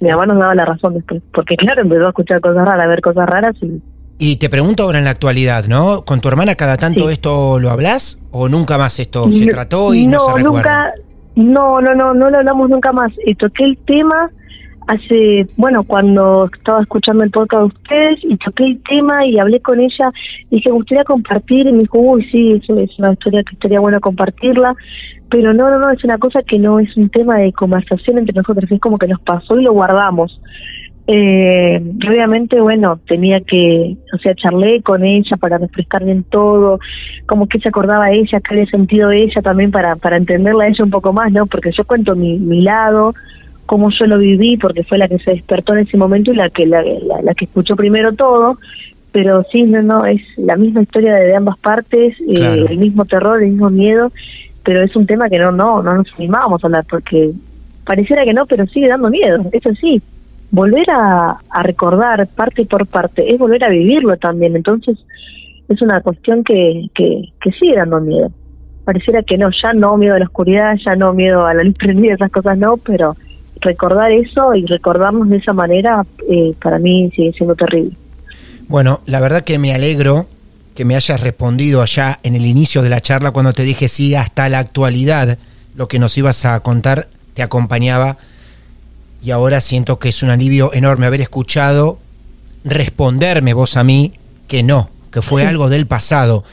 Mi 0.00 0.10
mamá 0.10 0.26
nos 0.26 0.38
daba 0.38 0.54
la 0.54 0.64
razón 0.64 0.94
después, 0.94 1.22
porque 1.32 1.56
claro, 1.56 1.82
empezó 1.82 2.04
a 2.06 2.08
escuchar 2.08 2.40
cosas 2.40 2.66
raras, 2.66 2.84
a 2.84 2.86
ver 2.86 3.00
cosas 3.00 3.26
raras 3.26 3.56
y 3.62 3.80
Y 4.18 4.36
te 4.36 4.48
pregunto 4.48 4.82
ahora 4.84 4.98
en 4.98 5.04
la 5.04 5.10
actualidad, 5.10 5.66
¿no? 5.66 6.02
¿Con 6.04 6.20
tu 6.20 6.28
hermana 6.28 6.54
cada 6.54 6.76
tanto 6.76 7.06
Sí. 7.08 7.12
esto 7.14 7.58
lo 7.60 7.70
hablas 7.70 8.22
o 8.30 8.48
nunca 8.48 8.78
más 8.78 8.98
esto 8.98 9.30
se 9.30 9.44
No, 9.46 9.50
trató 9.52 9.92
y 9.94 10.06
no, 10.06 10.20
se 10.20 10.32
recuerda? 10.42 10.84
nunca, 10.86 10.92
no, 11.36 11.80
no, 11.82 11.94
no, 11.94 12.14
no 12.14 12.30
lo 12.30 12.38
hablamos 12.38 12.70
nunca 12.70 12.92
más. 12.92 13.12
Y 13.26 13.34
toqué 13.34 13.64
el 13.64 13.76
tema 13.86 14.30
hace, 14.86 15.46
bueno, 15.56 15.82
cuando 15.84 16.48
estaba 16.54 16.82
escuchando 16.82 17.24
el 17.24 17.30
podcast 17.30 17.60
de 17.60 17.66
ustedes 17.66 18.18
y 18.22 18.36
toqué 18.36 18.64
el 18.64 18.82
tema 18.82 19.26
y 19.26 19.38
hablé 19.38 19.60
con 19.60 19.80
ella, 19.80 20.12
dije, 20.50 20.70
me 20.70 20.76
gustaría 20.76 21.04
compartir 21.04 21.66
y 21.66 21.72
me 21.72 21.80
dijo, 21.80 21.98
uy, 21.98 22.24
sí, 22.30 22.52
es 22.52 22.98
una 22.98 23.12
historia 23.12 23.42
que 23.42 23.54
estaría 23.54 23.80
bueno 23.80 24.00
compartirla. 24.00 24.74
Pero 25.28 25.52
no, 25.52 25.68
no, 25.68 25.80
no, 25.80 25.90
es 25.90 26.04
una 26.04 26.18
cosa 26.18 26.40
que 26.42 26.56
no 26.58 26.78
es 26.78 26.96
un 26.96 27.10
tema 27.10 27.38
de 27.38 27.52
conversación 27.52 28.18
entre 28.18 28.34
nosotros, 28.34 28.70
es 28.70 28.80
como 28.80 28.96
que 28.96 29.08
nos 29.08 29.20
pasó 29.20 29.58
y 29.58 29.64
lo 29.64 29.72
guardamos. 29.72 30.40
Eh, 31.08 31.80
obviamente, 32.08 32.60
bueno, 32.60 33.00
tenía 33.08 33.40
que, 33.40 33.96
o 34.12 34.18
sea, 34.18 34.34
charlé 34.34 34.82
con 34.82 35.04
ella 35.04 35.36
para 35.36 35.58
refrescar 35.58 36.04
bien 36.04 36.24
todo, 36.24 36.78
como 37.26 37.48
que 37.48 37.58
se 37.58 37.68
acordaba 37.68 38.10
ella, 38.10 38.40
qué 38.40 38.54
había 38.54 38.66
sentido 38.66 39.10
ella 39.10 39.42
también 39.42 39.72
para, 39.72 39.96
para 39.96 40.16
entenderla 40.16 40.64
a 40.64 40.68
ella 40.68 40.84
un 40.84 40.90
poco 40.90 41.12
más, 41.12 41.32
¿no? 41.32 41.46
Porque 41.46 41.70
yo 41.76 41.84
cuento 41.84 42.14
mi, 42.14 42.38
mi 42.38 42.60
lado, 42.60 43.14
cómo 43.66 43.90
yo 43.90 44.06
lo 44.06 44.18
viví, 44.18 44.56
porque 44.56 44.84
fue 44.84 44.98
la 44.98 45.08
que 45.08 45.18
se 45.18 45.32
despertó 45.32 45.74
en 45.74 45.80
ese 45.80 45.96
momento 45.96 46.32
y 46.32 46.36
la 46.36 46.50
que, 46.50 46.66
la, 46.66 46.82
la, 46.82 47.22
la 47.22 47.34
que 47.34 47.44
escuchó 47.44 47.76
primero 47.76 48.12
todo, 48.14 48.58
pero 49.12 49.44
sí, 49.50 49.62
no, 49.62 49.82
no, 49.82 50.04
es 50.04 50.20
la 50.36 50.56
misma 50.56 50.82
historia 50.82 51.14
de, 51.14 51.26
de 51.26 51.36
ambas 51.36 51.58
partes, 51.58 52.14
eh, 52.20 52.66
el 52.68 52.78
mismo 52.78 53.04
terror, 53.04 53.42
el 53.42 53.50
mismo 53.50 53.70
miedo, 53.70 54.12
pero 54.64 54.82
es 54.82 54.94
un 54.96 55.06
tema 55.06 55.28
que 55.28 55.38
no, 55.38 55.52
no, 55.52 55.82
no 55.82 55.94
nos 55.94 56.06
animábamos 56.16 56.62
a 56.62 56.66
hablar 56.66 56.86
porque 56.88 57.32
pareciera 57.84 58.24
que 58.24 58.34
no, 58.34 58.46
pero 58.46 58.66
sigue 58.66 58.88
dando 58.88 59.10
miedo, 59.10 59.48
eso 59.52 59.70
sí. 59.80 60.02
Volver 60.50 60.88
a, 60.90 61.38
a 61.50 61.62
recordar 61.62 62.26
parte 62.28 62.64
por 62.66 62.86
parte 62.86 63.32
es 63.32 63.38
volver 63.38 63.64
a 63.64 63.68
vivirlo 63.68 64.16
también, 64.16 64.54
entonces 64.54 64.96
es 65.68 65.82
una 65.82 66.00
cuestión 66.00 66.44
que, 66.44 66.88
que, 66.94 67.22
que 67.40 67.50
sigue 67.52 67.76
dando 67.76 68.00
miedo. 68.00 68.30
Pareciera 68.84 69.22
que 69.22 69.36
no, 69.36 69.48
ya 69.62 69.72
no 69.72 69.96
miedo 69.96 70.14
a 70.14 70.18
la 70.20 70.26
oscuridad, 70.26 70.76
ya 70.84 70.94
no 70.94 71.12
miedo 71.12 71.44
a 71.44 71.54
la 71.54 71.64
luz 71.64 71.74
prendida, 71.74 72.14
esas 72.14 72.30
cosas 72.30 72.56
no, 72.56 72.76
pero 72.76 73.16
recordar 73.66 74.10
eso 74.12 74.54
y 74.54 74.64
recordarnos 74.64 75.28
de 75.28 75.36
esa 75.36 75.52
manera 75.52 76.06
eh, 76.30 76.54
para 76.62 76.78
mí 76.78 77.10
sigue 77.14 77.32
siendo 77.32 77.54
terrible. 77.54 77.96
Bueno, 78.68 79.00
la 79.06 79.20
verdad 79.20 79.42
que 79.42 79.58
me 79.58 79.74
alegro 79.74 80.26
que 80.74 80.84
me 80.84 80.96
hayas 80.96 81.20
respondido 81.20 81.82
allá 81.82 82.20
en 82.22 82.34
el 82.34 82.44
inicio 82.44 82.82
de 82.82 82.90
la 82.90 83.00
charla 83.00 83.30
cuando 83.30 83.52
te 83.52 83.62
dije 83.62 83.88
sí, 83.88 84.14
hasta 84.14 84.48
la 84.48 84.58
actualidad 84.58 85.38
lo 85.74 85.88
que 85.88 85.98
nos 85.98 86.16
ibas 86.18 86.44
a 86.44 86.60
contar 86.60 87.08
te 87.34 87.42
acompañaba 87.42 88.18
y 89.22 89.30
ahora 89.30 89.60
siento 89.60 89.98
que 89.98 90.10
es 90.10 90.22
un 90.22 90.30
alivio 90.30 90.72
enorme 90.72 91.06
haber 91.06 91.20
escuchado 91.20 91.98
responderme 92.64 93.54
vos 93.54 93.76
a 93.76 93.84
mí 93.84 94.14
que 94.48 94.62
no, 94.62 94.90
que 95.10 95.22
fue 95.22 95.46
algo 95.46 95.68
del 95.68 95.86
pasado. 95.86 96.44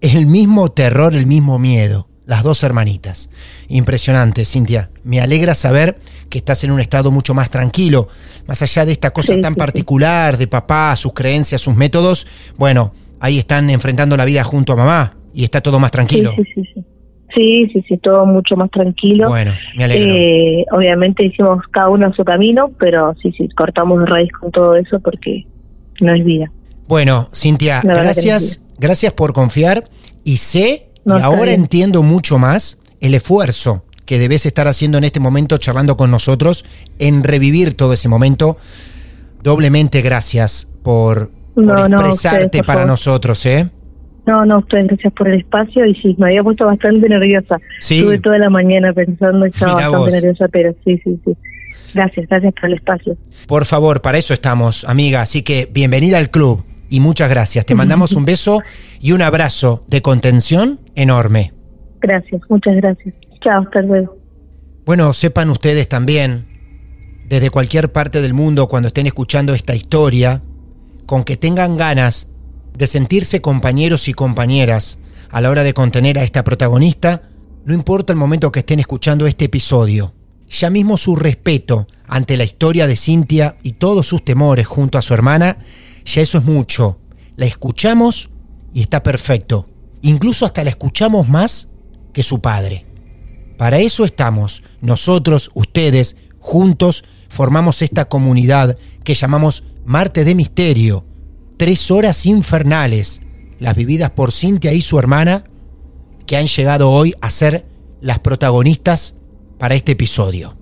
El 0.00 0.26
mismo 0.26 0.70
terror, 0.70 1.14
el 1.14 1.26
mismo 1.26 1.58
miedo. 1.58 2.08
Las 2.26 2.42
dos 2.42 2.62
hermanitas. 2.64 3.30
Impresionante, 3.68 4.44
Cintia. 4.44 4.90
Me 5.04 5.20
alegra 5.20 5.54
saber 5.54 5.98
que 6.28 6.38
estás 6.38 6.64
en 6.64 6.72
un 6.72 6.80
estado 6.80 7.10
mucho 7.12 7.34
más 7.34 7.50
tranquilo. 7.50 8.08
Más 8.48 8.60
allá 8.62 8.84
de 8.84 8.92
esta 8.92 9.12
cosa 9.12 9.34
Sí, 9.34 9.40
tan 9.40 9.52
sí, 9.52 9.54
sí. 9.54 9.60
particular 9.60 10.36
de 10.36 10.48
papá, 10.48 10.94
sus 10.96 11.12
creencias, 11.12 11.60
sus 11.60 11.76
métodos, 11.76 12.26
bueno, 12.56 12.92
ahí 13.20 13.38
están 13.38 13.70
enfrentando 13.70 14.16
la 14.16 14.24
vida 14.24 14.42
junto 14.42 14.72
a 14.72 14.76
mamá 14.76 15.16
y 15.32 15.44
está 15.44 15.60
todo 15.60 15.78
más 15.78 15.92
tranquilo. 15.92 16.32
Sí, 16.36 16.42
sí, 16.54 16.62
sí, 16.64 16.70
sí. 16.74 16.84
Sí, 17.34 17.84
sí, 17.86 17.98
todo 17.98 18.24
mucho 18.24 18.56
más 18.56 18.70
tranquilo. 18.70 19.28
Bueno, 19.28 19.52
me 19.76 19.84
alegro. 19.84 20.14
Eh, 20.14 20.64
obviamente 20.72 21.22
hicimos 21.22 21.62
cada 21.70 21.90
uno 21.90 22.10
su 22.14 22.24
camino, 22.24 22.70
pero 22.78 23.14
sí, 23.20 23.30
sí, 23.36 23.46
cortamos 23.50 24.00
de 24.00 24.06
raíz 24.06 24.32
con 24.40 24.50
todo 24.50 24.74
eso 24.74 25.00
porque 25.00 25.44
no 26.00 26.14
es 26.14 26.24
vida. 26.24 26.50
Bueno, 26.88 27.28
Cintia, 27.34 27.82
gracias, 27.84 28.64
gracias 28.78 29.12
por 29.12 29.34
confiar 29.34 29.84
y 30.24 30.38
sé 30.38 30.85
No, 31.06 31.18
y 31.18 31.22
ahora 31.22 31.52
bien. 31.52 31.62
entiendo 31.62 32.02
mucho 32.02 32.38
más 32.38 32.78
el 33.00 33.14
esfuerzo 33.14 33.84
que 34.04 34.18
debes 34.18 34.44
estar 34.44 34.66
haciendo 34.68 34.98
en 34.98 35.04
este 35.04 35.20
momento 35.20 35.56
charlando 35.56 35.96
con 35.96 36.10
nosotros 36.10 36.64
en 36.98 37.22
revivir 37.24 37.74
todo 37.74 37.92
ese 37.92 38.08
momento. 38.08 38.58
Doblemente 39.42 40.02
gracias 40.02 40.68
por, 40.82 41.30
por 41.54 41.64
No, 41.64 41.88
no, 41.88 41.98
expresarte 41.98 42.44
ustedes, 42.46 42.64
para 42.66 42.84
nosotros, 42.84 43.46
¿eh? 43.46 43.70
No, 44.26 44.44
no, 44.44 44.58
ustedes 44.58 44.88
gracias 44.88 45.12
por 45.12 45.28
el 45.28 45.38
espacio 45.40 45.86
y 45.86 45.94
sí, 45.94 46.16
me 46.18 46.26
había 46.26 46.42
puesto 46.42 46.66
bastante 46.66 47.08
nerviosa. 47.08 47.58
Sí. 47.78 47.98
Estuve 47.98 48.18
toda 48.18 48.38
la 48.38 48.50
mañana 48.50 48.92
pensando 48.92 49.46
y 49.46 49.50
estaba 49.50 49.74
Mirá 49.76 49.88
bastante 49.88 50.16
vos. 50.16 50.22
nerviosa, 50.22 50.48
pero 50.48 50.74
sí, 50.84 51.00
sí, 51.04 51.20
sí. 51.24 51.36
Gracias, 51.94 52.28
gracias 52.28 52.52
por 52.54 52.64
el 52.68 52.74
espacio. 52.74 53.16
Por 53.46 53.64
favor, 53.64 54.02
para 54.02 54.18
eso 54.18 54.34
estamos, 54.34 54.84
amiga. 54.84 55.20
Así 55.20 55.42
que 55.42 55.68
bienvenida 55.72 56.18
al 56.18 56.30
club 56.30 56.64
y 56.88 57.00
muchas 57.00 57.30
gracias. 57.30 57.66
Te 57.66 57.74
mandamos 57.74 58.12
un 58.12 58.24
beso 58.24 58.62
y 59.00 59.12
un 59.12 59.22
abrazo 59.22 59.84
de 59.88 60.02
contención 60.02 60.80
enorme. 60.94 61.52
Gracias, 62.00 62.40
muchas 62.48 62.76
gracias. 62.76 63.14
Chao, 63.42 63.62
hasta 63.62 63.82
luego. 63.82 64.16
Bueno, 64.84 65.12
sepan 65.12 65.50
ustedes 65.50 65.88
también, 65.88 66.46
desde 67.28 67.50
cualquier 67.50 67.90
parte 67.90 68.22
del 68.22 68.34
mundo, 68.34 68.68
cuando 68.68 68.88
estén 68.88 69.06
escuchando 69.06 69.54
esta 69.54 69.74
historia, 69.74 70.42
con 71.06 71.24
que 71.24 71.36
tengan 71.36 71.76
ganas 71.76 72.28
de 72.76 72.86
sentirse 72.86 73.40
compañeros 73.40 74.08
y 74.08 74.14
compañeras 74.14 74.98
a 75.30 75.40
la 75.40 75.50
hora 75.50 75.64
de 75.64 75.74
contener 75.74 76.18
a 76.18 76.22
esta 76.22 76.44
protagonista, 76.44 77.22
no 77.64 77.74
importa 77.74 78.12
el 78.12 78.18
momento 78.18 78.52
que 78.52 78.60
estén 78.60 78.78
escuchando 78.78 79.26
este 79.26 79.46
episodio. 79.46 80.14
Ya 80.48 80.70
mismo 80.70 80.96
su 80.96 81.16
respeto 81.16 81.88
ante 82.06 82.36
la 82.36 82.44
historia 82.44 82.86
de 82.86 82.96
Cintia 82.96 83.56
y 83.62 83.72
todos 83.72 84.06
sus 84.06 84.24
temores 84.24 84.66
junto 84.66 84.98
a 84.98 85.02
su 85.02 85.14
hermana, 85.14 85.58
ya 86.06 86.22
eso 86.22 86.38
es 86.38 86.44
mucho. 86.44 86.98
La 87.36 87.46
escuchamos 87.46 88.30
y 88.72 88.80
está 88.80 89.02
perfecto. 89.02 89.66
Incluso 90.02 90.46
hasta 90.46 90.64
la 90.64 90.70
escuchamos 90.70 91.28
más 91.28 91.68
que 92.12 92.22
su 92.22 92.40
padre. 92.40 92.84
Para 93.58 93.78
eso 93.78 94.04
estamos, 94.04 94.62
nosotros, 94.80 95.50
ustedes, 95.54 96.16
juntos, 96.38 97.04
formamos 97.28 97.82
esta 97.82 98.06
comunidad 98.06 98.78
que 99.02 99.14
llamamos 99.14 99.64
Marte 99.84 100.24
de 100.24 100.34
Misterio, 100.34 101.04
tres 101.56 101.90
horas 101.90 102.26
infernales, 102.26 103.22
las 103.58 103.74
vividas 103.74 104.10
por 104.10 104.32
Cintia 104.32 104.72
y 104.72 104.82
su 104.82 104.98
hermana, 104.98 105.44
que 106.26 106.36
han 106.36 106.46
llegado 106.46 106.90
hoy 106.90 107.14
a 107.20 107.30
ser 107.30 107.64
las 108.00 108.18
protagonistas 108.18 109.14
para 109.58 109.74
este 109.74 109.92
episodio. 109.92 110.54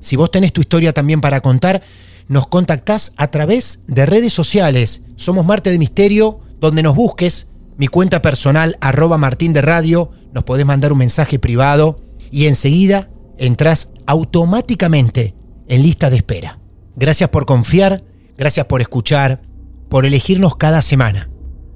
Si 0.00 0.16
vos 0.16 0.30
tenés 0.30 0.52
tu 0.52 0.60
historia 0.60 0.92
también 0.92 1.20
para 1.20 1.40
contar, 1.40 1.82
nos 2.30 2.46
contactás 2.46 3.12
a 3.16 3.26
través 3.32 3.80
de 3.88 4.06
redes 4.06 4.32
sociales. 4.32 5.02
Somos 5.16 5.44
Marte 5.44 5.72
de 5.72 5.80
Misterio, 5.80 6.38
donde 6.60 6.80
nos 6.84 6.94
busques, 6.94 7.48
mi 7.76 7.88
cuenta 7.88 8.22
personal 8.22 8.78
arroba 8.80 9.18
Martín 9.18 9.52
de 9.52 9.62
Radio, 9.62 10.12
nos 10.32 10.44
podés 10.44 10.64
mandar 10.64 10.92
un 10.92 10.98
mensaje 10.98 11.40
privado 11.40 12.04
y 12.30 12.46
enseguida 12.46 13.10
entras 13.36 13.92
automáticamente 14.06 15.34
en 15.66 15.82
lista 15.82 16.08
de 16.08 16.18
espera. 16.18 16.60
Gracias 16.94 17.30
por 17.30 17.46
confiar, 17.46 18.04
gracias 18.38 18.66
por 18.66 18.80
escuchar, 18.80 19.42
por 19.88 20.06
elegirnos 20.06 20.54
cada 20.54 20.82
semana. 20.82 21.28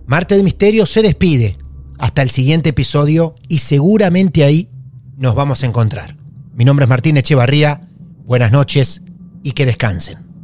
Marte 0.07 0.37
de 0.37 0.45
Misterio 0.45 0.87
se 0.87 1.03
despide. 1.03 1.57
Hasta 1.99 2.23
el 2.23 2.31
siguiente 2.31 2.71
episodio 2.71 3.35
y 3.49 3.59
seguramente 3.59 4.45
ahí 4.45 4.71
nos 5.17 5.35
vamos 5.35 5.65
a 5.65 5.67
encontrar. 5.67 6.17
Mi 6.55 6.65
nombre 6.65 6.85
es 6.85 6.89
Martín 6.89 7.17
Echevarría. 7.17 7.89
Buenas 8.25 8.53
noches 8.53 9.03
y 9.43 9.51
que 9.51 9.67
descansen. 9.67 10.24